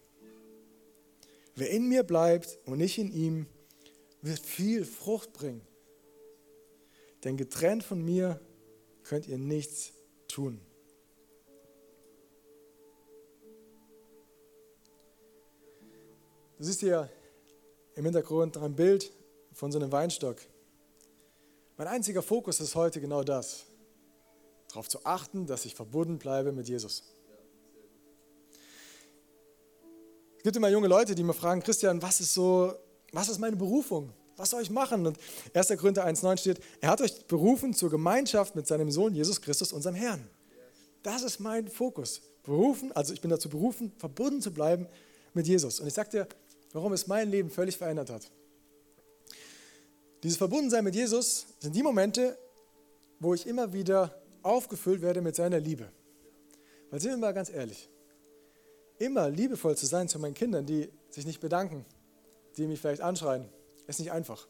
Wer 1.54 1.70
in 1.70 1.88
mir 1.88 2.02
bleibt 2.02 2.58
und 2.66 2.80
ich 2.80 2.98
in 2.98 3.12
ihm, 3.12 3.46
wird 4.22 4.40
viel 4.40 4.84
Frucht 4.84 5.32
bringen. 5.32 5.62
denn 7.24 7.36
getrennt 7.36 7.84
von 7.84 8.02
mir 8.02 8.40
könnt 9.02 9.26
ihr 9.26 9.38
nichts 9.38 9.92
tun. 10.28 10.60
Du 16.56 16.64
siehst 16.64 16.80
hier 16.80 17.10
im 17.94 18.04
Hintergrund 18.04 18.56
ein 18.56 18.74
Bild 18.74 19.10
von 19.52 19.72
so 19.72 19.78
einem 19.78 19.92
Weinstock. 19.92 20.38
Mein 21.76 21.88
einziger 21.88 22.22
Fokus 22.22 22.60
ist 22.60 22.74
heute 22.74 23.00
genau 23.00 23.22
das, 23.22 23.64
darauf 24.68 24.88
zu 24.88 25.04
achten, 25.04 25.46
dass 25.46 25.64
ich 25.64 25.74
verbunden 25.74 26.18
bleibe 26.18 26.52
mit 26.52 26.68
Jesus. 26.68 27.14
Es 30.40 30.44
gibt 30.44 30.56
immer 30.56 30.70
junge 30.70 30.88
Leute, 30.88 31.14
die 31.14 31.22
mir 31.22 31.34
fragen, 31.34 31.62
Christian, 31.62 32.00
was 32.00 32.18
ist 32.22 32.32
so, 32.32 32.72
was 33.12 33.28
ist 33.28 33.38
meine 33.40 33.56
Berufung? 33.56 34.10
Was 34.38 34.48
soll 34.48 34.62
ich 34.62 34.70
machen? 34.70 35.06
Und 35.06 35.18
1. 35.52 35.68
Korinther 35.76 36.06
1,9 36.06 36.38
steht, 36.38 36.60
er 36.80 36.88
hat 36.88 37.02
euch 37.02 37.26
berufen 37.26 37.74
zur 37.74 37.90
Gemeinschaft 37.90 38.56
mit 38.56 38.66
seinem 38.66 38.90
Sohn 38.90 39.14
Jesus 39.14 39.42
Christus, 39.42 39.70
unserem 39.70 39.96
Herrn. 39.96 40.26
Das 41.02 41.24
ist 41.24 41.40
mein 41.40 41.68
Fokus. 41.68 42.22
Berufen, 42.42 42.90
also 42.92 43.12
ich 43.12 43.20
bin 43.20 43.30
dazu 43.30 43.50
berufen, 43.50 43.92
verbunden 43.98 44.40
zu 44.40 44.50
bleiben 44.50 44.86
mit 45.34 45.46
Jesus. 45.46 45.78
Und 45.78 45.88
ich 45.88 45.92
sage 45.92 46.08
dir, 46.08 46.28
warum 46.72 46.94
es 46.94 47.06
mein 47.06 47.30
Leben 47.30 47.50
völlig 47.50 47.76
verändert 47.76 48.08
hat. 48.08 48.30
Dieses 50.22 50.38
Verbundensein 50.38 50.84
mit 50.84 50.94
Jesus 50.94 51.48
sind 51.58 51.76
die 51.76 51.82
Momente, 51.82 52.38
wo 53.18 53.34
ich 53.34 53.46
immer 53.46 53.74
wieder 53.74 54.18
aufgefüllt 54.42 55.02
werde 55.02 55.20
mit 55.20 55.36
seiner 55.36 55.60
Liebe. 55.60 55.92
Weil 56.90 56.98
sind 56.98 57.10
wir 57.10 57.18
mal 57.18 57.34
ganz 57.34 57.50
ehrlich, 57.50 57.90
immer 59.00 59.30
liebevoll 59.30 59.76
zu 59.76 59.86
sein 59.86 60.08
zu 60.08 60.18
meinen 60.18 60.34
Kindern, 60.34 60.66
die 60.66 60.88
sich 61.08 61.26
nicht 61.26 61.40
bedanken, 61.40 61.84
die 62.56 62.66
mich 62.66 62.80
vielleicht 62.80 63.00
anschreien, 63.00 63.48
ist 63.86 63.98
nicht 63.98 64.12
einfach. 64.12 64.46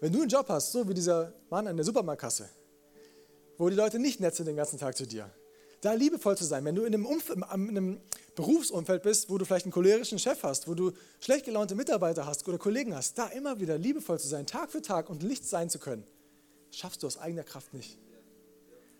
Wenn 0.00 0.12
du 0.12 0.20
einen 0.20 0.28
Job 0.28 0.46
hast, 0.48 0.70
so 0.70 0.88
wie 0.88 0.94
dieser 0.94 1.32
Mann 1.50 1.66
an 1.66 1.76
der 1.76 1.84
Supermarktkasse, 1.84 2.48
wo 3.56 3.68
die 3.68 3.74
Leute 3.74 3.98
nicht 3.98 4.20
nett 4.20 4.34
sind 4.34 4.46
den 4.46 4.56
ganzen 4.56 4.78
Tag 4.78 4.96
zu 4.96 5.06
dir, 5.06 5.30
da 5.80 5.92
liebevoll 5.92 6.36
zu 6.36 6.44
sein. 6.44 6.64
Wenn 6.64 6.74
du 6.74 6.82
in 6.82 6.94
einem, 6.94 7.06
Umf 7.06 7.30
in 7.30 7.42
einem 7.42 8.00
Berufsumfeld 8.34 9.02
bist, 9.02 9.30
wo 9.30 9.38
du 9.38 9.44
vielleicht 9.44 9.66
einen 9.66 9.72
cholerischen 9.72 10.18
Chef 10.18 10.42
hast, 10.42 10.68
wo 10.68 10.74
du 10.74 10.92
schlecht 11.20 11.44
gelaunte 11.44 11.74
Mitarbeiter 11.74 12.26
hast 12.26 12.46
oder 12.48 12.58
Kollegen 12.58 12.94
hast, 12.94 13.18
da 13.18 13.26
immer 13.28 13.60
wieder 13.60 13.78
liebevoll 13.78 14.18
zu 14.18 14.28
sein, 14.28 14.46
Tag 14.46 14.72
für 14.72 14.82
Tag 14.82 15.08
und 15.08 15.22
Licht 15.22 15.46
sein 15.46 15.70
zu 15.70 15.78
können, 15.78 16.06
schaffst 16.70 17.02
du 17.02 17.06
aus 17.06 17.18
eigener 17.18 17.44
Kraft 17.44 17.74
nicht. 17.74 17.98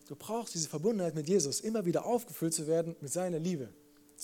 Du 0.08 0.16
brauchst 0.16 0.54
diese 0.54 0.68
Verbundenheit 0.68 1.14
mit 1.14 1.28
Jesus, 1.28 1.60
immer 1.60 1.86
wieder 1.86 2.04
aufgefüllt 2.04 2.52
zu 2.52 2.66
werden 2.66 2.96
mit 3.00 3.12
seiner 3.12 3.38
Liebe, 3.38 3.70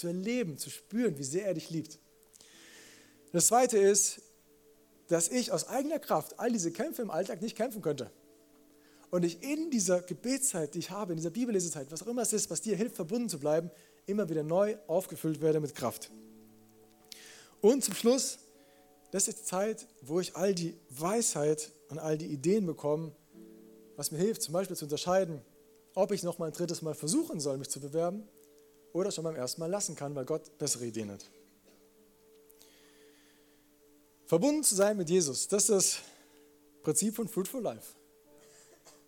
zu 0.00 0.06
erleben, 0.06 0.58
zu 0.58 0.70
spüren, 0.70 1.18
wie 1.18 1.24
sehr 1.24 1.46
er 1.46 1.54
dich 1.54 1.70
liebt. 1.70 1.98
Das 3.32 3.46
Zweite 3.46 3.78
ist, 3.78 4.22
dass 5.08 5.28
ich 5.28 5.52
aus 5.52 5.68
eigener 5.68 5.98
Kraft 5.98 6.38
all 6.38 6.50
diese 6.50 6.72
Kämpfe 6.72 7.02
im 7.02 7.10
Alltag 7.10 7.42
nicht 7.42 7.56
kämpfen 7.56 7.82
könnte 7.82 8.10
und 9.10 9.24
ich 9.24 9.42
in 9.42 9.70
dieser 9.70 10.00
Gebetszeit, 10.02 10.74
die 10.74 10.78
ich 10.78 10.90
habe, 10.90 11.12
in 11.12 11.16
dieser 11.16 11.30
Bibellesezeit, 11.30 11.90
was 11.90 12.02
auch 12.02 12.06
immer 12.06 12.22
es 12.22 12.32
ist, 12.32 12.50
was 12.50 12.60
dir 12.60 12.76
hilft, 12.76 12.96
verbunden 12.96 13.28
zu 13.28 13.38
bleiben, 13.38 13.70
immer 14.06 14.28
wieder 14.28 14.42
neu 14.42 14.76
aufgefüllt 14.86 15.40
werde 15.40 15.60
mit 15.60 15.74
Kraft. 15.74 16.10
Und 17.60 17.84
zum 17.84 17.94
Schluss, 17.94 18.38
das 19.10 19.28
ist 19.28 19.40
die 19.40 19.44
Zeit, 19.44 19.86
wo 20.02 20.20
ich 20.20 20.36
all 20.36 20.54
die 20.54 20.76
Weisheit 20.88 21.72
und 21.88 21.98
all 21.98 22.16
die 22.16 22.26
Ideen 22.26 22.66
bekomme, 22.66 23.12
was 23.96 24.12
mir 24.12 24.18
hilft, 24.18 24.42
zum 24.42 24.54
Beispiel 24.54 24.76
zu 24.76 24.86
unterscheiden, 24.86 25.42
ob 25.94 26.12
ich 26.12 26.22
noch 26.22 26.38
mal 26.38 26.46
ein 26.46 26.52
drittes 26.52 26.80
Mal 26.82 26.94
versuchen 26.94 27.40
soll, 27.40 27.58
mich 27.58 27.68
zu 27.68 27.80
bewerben 27.80 28.26
oder 28.92 29.10
schon 29.10 29.24
beim 29.24 29.36
ersten 29.36 29.60
Mal 29.60 29.70
lassen 29.70 29.94
kann, 29.94 30.14
weil 30.14 30.24
Gott 30.24 30.58
bessere 30.58 30.86
Ideen 30.86 31.10
hat. 31.10 31.24
Verbunden 34.26 34.62
zu 34.62 34.74
sein 34.74 34.96
mit 34.96 35.10
Jesus, 35.10 35.48
das 35.48 35.64
ist 35.64 35.70
das 35.70 35.98
Prinzip 36.82 37.16
von 37.16 37.28
Fruitful 37.28 37.62
Life 37.62 38.00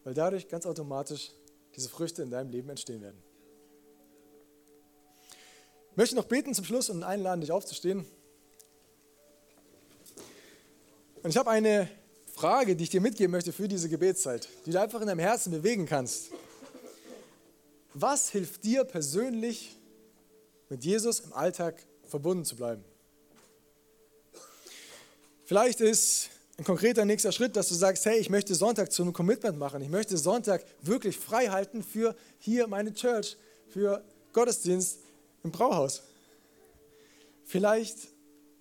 weil 0.04 0.14
dadurch 0.14 0.48
ganz 0.48 0.66
automatisch 0.66 1.30
diese 1.76 1.88
Früchte 1.88 2.22
in 2.22 2.30
deinem 2.30 2.50
Leben 2.50 2.68
entstehen 2.68 3.00
werden. 3.00 3.22
Ich 5.90 5.96
möchte 5.96 6.16
noch 6.16 6.24
beten 6.24 6.54
zum 6.54 6.64
Schluss 6.64 6.88
und 6.90 7.02
einladen, 7.02 7.40
dich 7.40 7.52
aufzustehen. 7.52 8.06
Und 11.22 11.30
ich 11.30 11.36
habe 11.36 11.50
eine 11.50 11.88
Frage, 12.34 12.74
die 12.74 12.84
ich 12.84 12.90
dir 12.90 13.00
mitgeben 13.00 13.30
möchte 13.30 13.52
für 13.52 13.68
diese 13.68 13.88
Gebetszeit, 13.88 14.48
die 14.66 14.70
du 14.70 14.80
einfach 14.80 15.00
in 15.00 15.06
deinem 15.06 15.20
Herzen 15.20 15.52
bewegen 15.52 15.86
kannst. 15.86 16.30
Was 17.94 18.30
hilft 18.30 18.64
dir 18.64 18.84
persönlich, 18.84 19.78
mit 20.68 20.84
Jesus 20.84 21.20
im 21.20 21.32
Alltag 21.34 21.84
verbunden 22.04 22.44
zu 22.44 22.56
bleiben? 22.56 22.82
Vielleicht 25.44 25.80
ist 25.82 26.30
ein 26.56 26.64
konkreter 26.64 27.04
nächster 27.04 27.32
Schritt, 27.32 27.56
dass 27.56 27.68
du 27.68 27.74
sagst, 27.74 28.06
hey, 28.06 28.18
ich 28.18 28.30
möchte 28.30 28.54
Sonntag 28.54 28.92
zu 28.92 29.02
einem 29.02 29.12
Commitment 29.12 29.58
machen. 29.58 29.82
Ich 29.82 29.90
möchte 29.90 30.16
Sonntag 30.16 30.64
wirklich 30.80 31.18
frei 31.18 31.48
halten 31.48 31.82
für 31.82 32.16
hier 32.38 32.66
meine 32.66 32.94
Church, 32.94 33.36
für 33.68 34.02
Gottesdienst 34.32 35.00
im 35.44 35.50
Brauhaus. 35.50 36.02
Vielleicht 37.44 37.98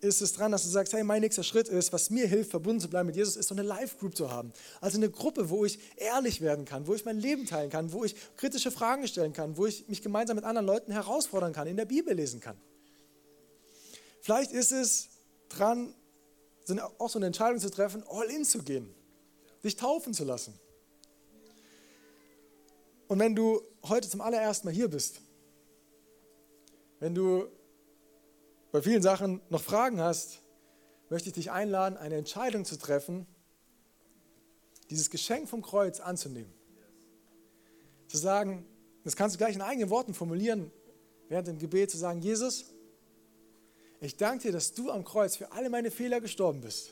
ist 0.02 0.22
es 0.22 0.34
dran, 0.34 0.52
dass 0.52 0.64
du 0.64 0.70
sagst, 0.70 0.94
hey, 0.94 1.04
mein 1.04 1.22
nächster 1.22 1.44
Schritt 1.44 1.68
ist, 1.68 1.94
was 1.94 2.10
mir 2.10 2.28
hilft, 2.28 2.52
verbunden 2.52 2.82
zu 2.82 2.90
bleiben 2.90 3.08
mit 3.08 3.16
Jesus, 3.16 3.36
ist 3.36 3.48
so 3.48 3.56
eine 3.56 3.62
Live-Group 3.62 4.16
zu 4.16 4.32
haben. 4.32 4.52
Also 4.82 4.98
eine 4.98 5.10
Gruppe, 5.10 5.50
wo 5.50 5.64
ich 5.64 5.80
ehrlich 5.96 6.42
werden 6.42 6.66
kann, 6.66 6.88
wo 6.88 6.96
ich 6.96 7.06
mein 7.06 7.20
Leben 7.20 7.46
teilen 7.46 7.70
kann, 7.70 7.94
wo 7.94 8.04
ich 8.04 8.16
kritische 8.36 8.72
Fragen 8.72 9.08
stellen 9.08 9.34
kann, 9.34 9.58
wo 9.58 9.68
ich 9.68 9.88
mich 9.88 10.02
gemeinsam 10.02 10.36
mit 10.36 10.46
anderen 10.46 10.66
Leuten 10.66 10.92
herausfordern 10.92 11.54
kann, 11.54 11.68
in 11.68 11.78
der 11.78 11.86
Bibel 11.86 12.14
lesen 12.14 12.40
kann. 12.40 12.58
Vielleicht 14.22 14.52
ist 14.52 14.72
es 14.72 15.10
dran, 15.50 15.94
auch 16.98 17.10
so 17.10 17.20
eine 17.20 17.28
Entscheidung 17.28 17.60
zu 17.60 17.70
treffen, 17.70 18.04
all 18.10 18.26
in 18.26 18.44
zu 18.44 18.64
gehen, 18.64 18.94
dich 19.64 19.76
taufen 19.76 20.14
zu 20.14 20.24
lassen. 20.24 20.60
Und 23.08 23.20
wenn 23.20 23.36
du 23.36 23.62
heute 23.84 24.10
zum 24.10 24.22
allerersten 24.22 24.68
Mal 24.68 24.74
hier 24.74 24.88
bist, 24.88 25.20
wenn 27.00 27.14
du 27.14 27.48
bei 28.72 28.82
vielen 28.82 29.02
Sachen 29.02 29.42
noch 29.50 29.62
Fragen 29.62 30.00
hast, 30.00 30.40
möchte 31.10 31.30
ich 31.30 31.34
dich 31.34 31.52
einladen, 31.52 31.98
eine 31.98 32.16
Entscheidung 32.16 32.64
zu 32.64 32.78
treffen, 32.78 33.28
dieses 34.90 35.10
Geschenk 35.10 35.50
vom 35.50 35.62
Kreuz 35.62 36.00
anzunehmen. 36.00 36.52
Zu 38.08 38.18
sagen, 38.18 38.66
das 39.04 39.16
kannst 39.16 39.36
du 39.36 39.38
gleich 39.38 39.56
in 39.56 39.62
eigenen 39.62 39.90
Worten 39.90 40.14
formulieren, 40.14 40.72
während 41.28 41.48
dem 41.48 41.60
Gebet, 41.60 41.92
zu 41.92 41.98
sagen, 41.98 42.22
Jesus, 42.22 42.66
ich 44.00 44.18
danke 44.18 44.48
dir, 44.48 44.52
dass 44.52 44.74
du 44.74 44.90
am 44.90 45.04
Kreuz 45.04 45.36
für 45.36 45.52
alle 45.52 45.70
meine 45.70 45.92
Fehler 45.92 46.22
gestorben 46.22 46.62
bist. 46.62 46.92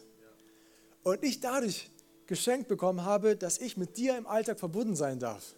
Und 1.04 1.24
ich 1.24 1.40
dadurch 1.40 1.90
geschenkt 2.28 2.68
bekommen 2.68 3.04
habe, 3.04 3.36
dass 3.36 3.58
ich 3.58 3.78
mit 3.78 3.98
dir 3.98 4.18
im 4.18 4.28
Alltag 4.28 4.60
verbunden 4.60 4.96
sein 4.96 5.20
darf. 5.20 5.56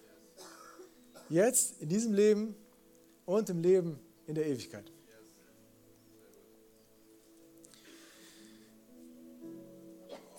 Jetzt, 1.30 1.82
in 1.82 1.90
diesem 1.90 2.14
Leben 2.14 2.56
und 3.26 3.50
im 3.50 3.60
Leben 3.60 4.00
in 4.28 4.36
der 4.36 4.46
Ewigkeit. 4.46 4.92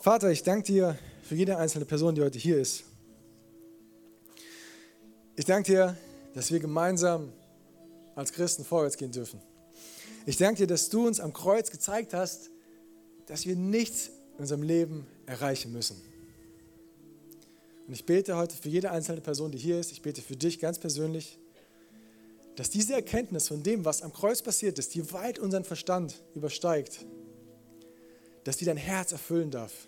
Vater, 0.03 0.33
ich 0.33 0.43
danke 0.43 0.65
dir 0.65 0.99
für 1.23 1.37
jede 1.37 1.57
einzelne 1.57 1.85
Person, 1.85 2.17
die 2.17 2.23
heute 2.23 2.37
hier 2.37 2.59
ist. 2.59 2.83
Ich 5.37 5.45
danke 5.45 5.71
dir, 5.71 5.97
dass 6.35 6.51
wir 6.51 6.59
gemeinsam 6.59 7.33
als 8.17 8.33
Christen 8.33 8.65
vorwärts 8.65 8.97
gehen 8.97 9.12
dürfen. 9.12 9.41
Ich 10.27 10.37
danke 10.37 10.57
dir, 10.57 10.67
dass 10.67 10.88
du 10.88 11.07
uns 11.07 11.21
am 11.21 11.33
Kreuz 11.33 11.71
gezeigt 11.71 12.15
hast, 12.15 12.51
dass 13.27 13.47
wir 13.47 13.55
nichts 13.55 14.09
in 14.35 14.41
unserem 14.41 14.65
Leben 14.65 15.07
erreichen 15.25 15.73
müssen. 15.73 16.03
Und 17.87 17.95
ich 17.95 18.05
bete 18.05 18.37
heute 18.37 18.57
für 18.57 18.71
jede 18.71 18.91
einzelne 18.91 19.21
Person, 19.21 19.53
die 19.53 19.59
hier 19.59 19.79
ist, 19.79 19.93
ich 19.93 20.03
bete 20.03 20.20
für 20.20 20.35
dich 20.35 20.59
ganz 20.59 20.81
persönlich, 20.81 21.39
dass 22.57 22.70
diese 22.70 22.95
Erkenntnis 22.95 23.47
von 23.47 23.62
dem, 23.62 23.85
was 23.85 24.03
am 24.03 24.12
Kreuz 24.12 24.43
passiert 24.43 24.81
ist, 24.81 24.97
die 24.97 25.12
weit 25.12 25.39
unseren 25.39 25.62
Verstand 25.62 26.24
übersteigt, 26.35 27.07
dass 28.43 28.57
die 28.57 28.64
dein 28.64 28.76
Herz 28.76 29.12
erfüllen 29.12 29.53
darf, 29.53 29.87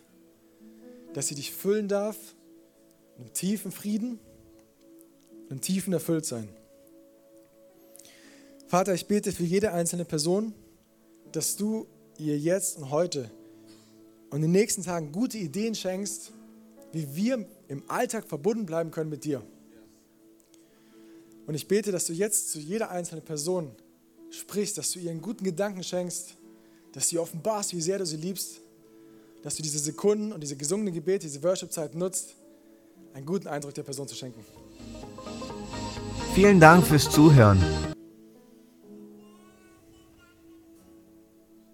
dass 1.15 1.29
sie 1.29 1.35
dich 1.35 1.53
füllen 1.53 1.89
darf, 1.89 2.17
mit 3.17 3.27
einem 3.27 3.35
tiefen 3.35 3.73
Frieden, 3.73 4.19
einem 5.49 5.61
tiefen 5.61 5.93
Erfülltsein. 5.93 6.49
Vater, 8.67 8.93
ich 8.95 9.07
bete 9.07 9.33
für 9.33 9.45
jede 9.45 9.73
einzelne 9.73 10.05
Person, 10.05 10.53
dass 11.33 11.57
du 11.57 11.87
ihr 12.19 12.39
jetzt 12.39 12.77
und 12.77 12.91
heute 12.91 13.31
und 14.31 14.39
in 14.39 14.43
den 14.43 14.53
nächsten 14.53 14.83
Tagen 14.83 15.13
gute 15.13 15.39
Ideen 15.39 15.75
schenkst, 15.75 16.33
wie 16.93 17.15
wir 17.15 17.47
im 17.69 17.89
Alltag 17.89 18.27
verbunden 18.27 18.67
bleiben 18.67 18.91
können 18.91 19.11
mit 19.11 19.25
dir. 19.25 19.43
Und 21.47 21.55
ich 21.55 21.69
bete, 21.69 21.93
dass 21.93 22.07
du 22.07 22.13
jetzt 22.13 22.51
zu 22.51 22.59
jeder 22.59 22.91
einzelnen 22.91 23.25
Person 23.25 23.71
sprichst, 24.31 24.79
dass 24.79 24.91
du 24.91 24.99
ihr 24.99 25.11
einen 25.11 25.21
guten 25.21 25.45
Gedanken 25.45 25.83
schenkst, 25.83 26.37
dass 26.93 27.09
du 27.09 27.17
ihr 27.17 27.23
offenbarst, 27.23 27.75
wie 27.75 27.81
sehr 27.81 27.99
du 27.99 28.07
sie 28.07 28.17
liebst, 28.17 28.64
dass 29.45 29.57
du 29.57 29.63
diese 29.63 29.79
Sekunden 29.79 30.33
und 30.33 30.41
diese 30.41 30.57
gesungenen 30.57 30.95
Gebete, 30.95 31.27
diese 31.27 31.43
Worship-Zeit 31.43 31.95
nutzt, 31.95 32.35
einen 33.13 33.27
guten 33.27 33.47
Eindruck 33.47 33.75
der 33.75 33.83
Person 33.83 34.09
zu 34.09 34.17
schenken. 34.17 34.43
Vielen 36.35 36.59
Dank 36.59 36.85
fürs 36.85 37.11
Zuhören. 37.11 37.63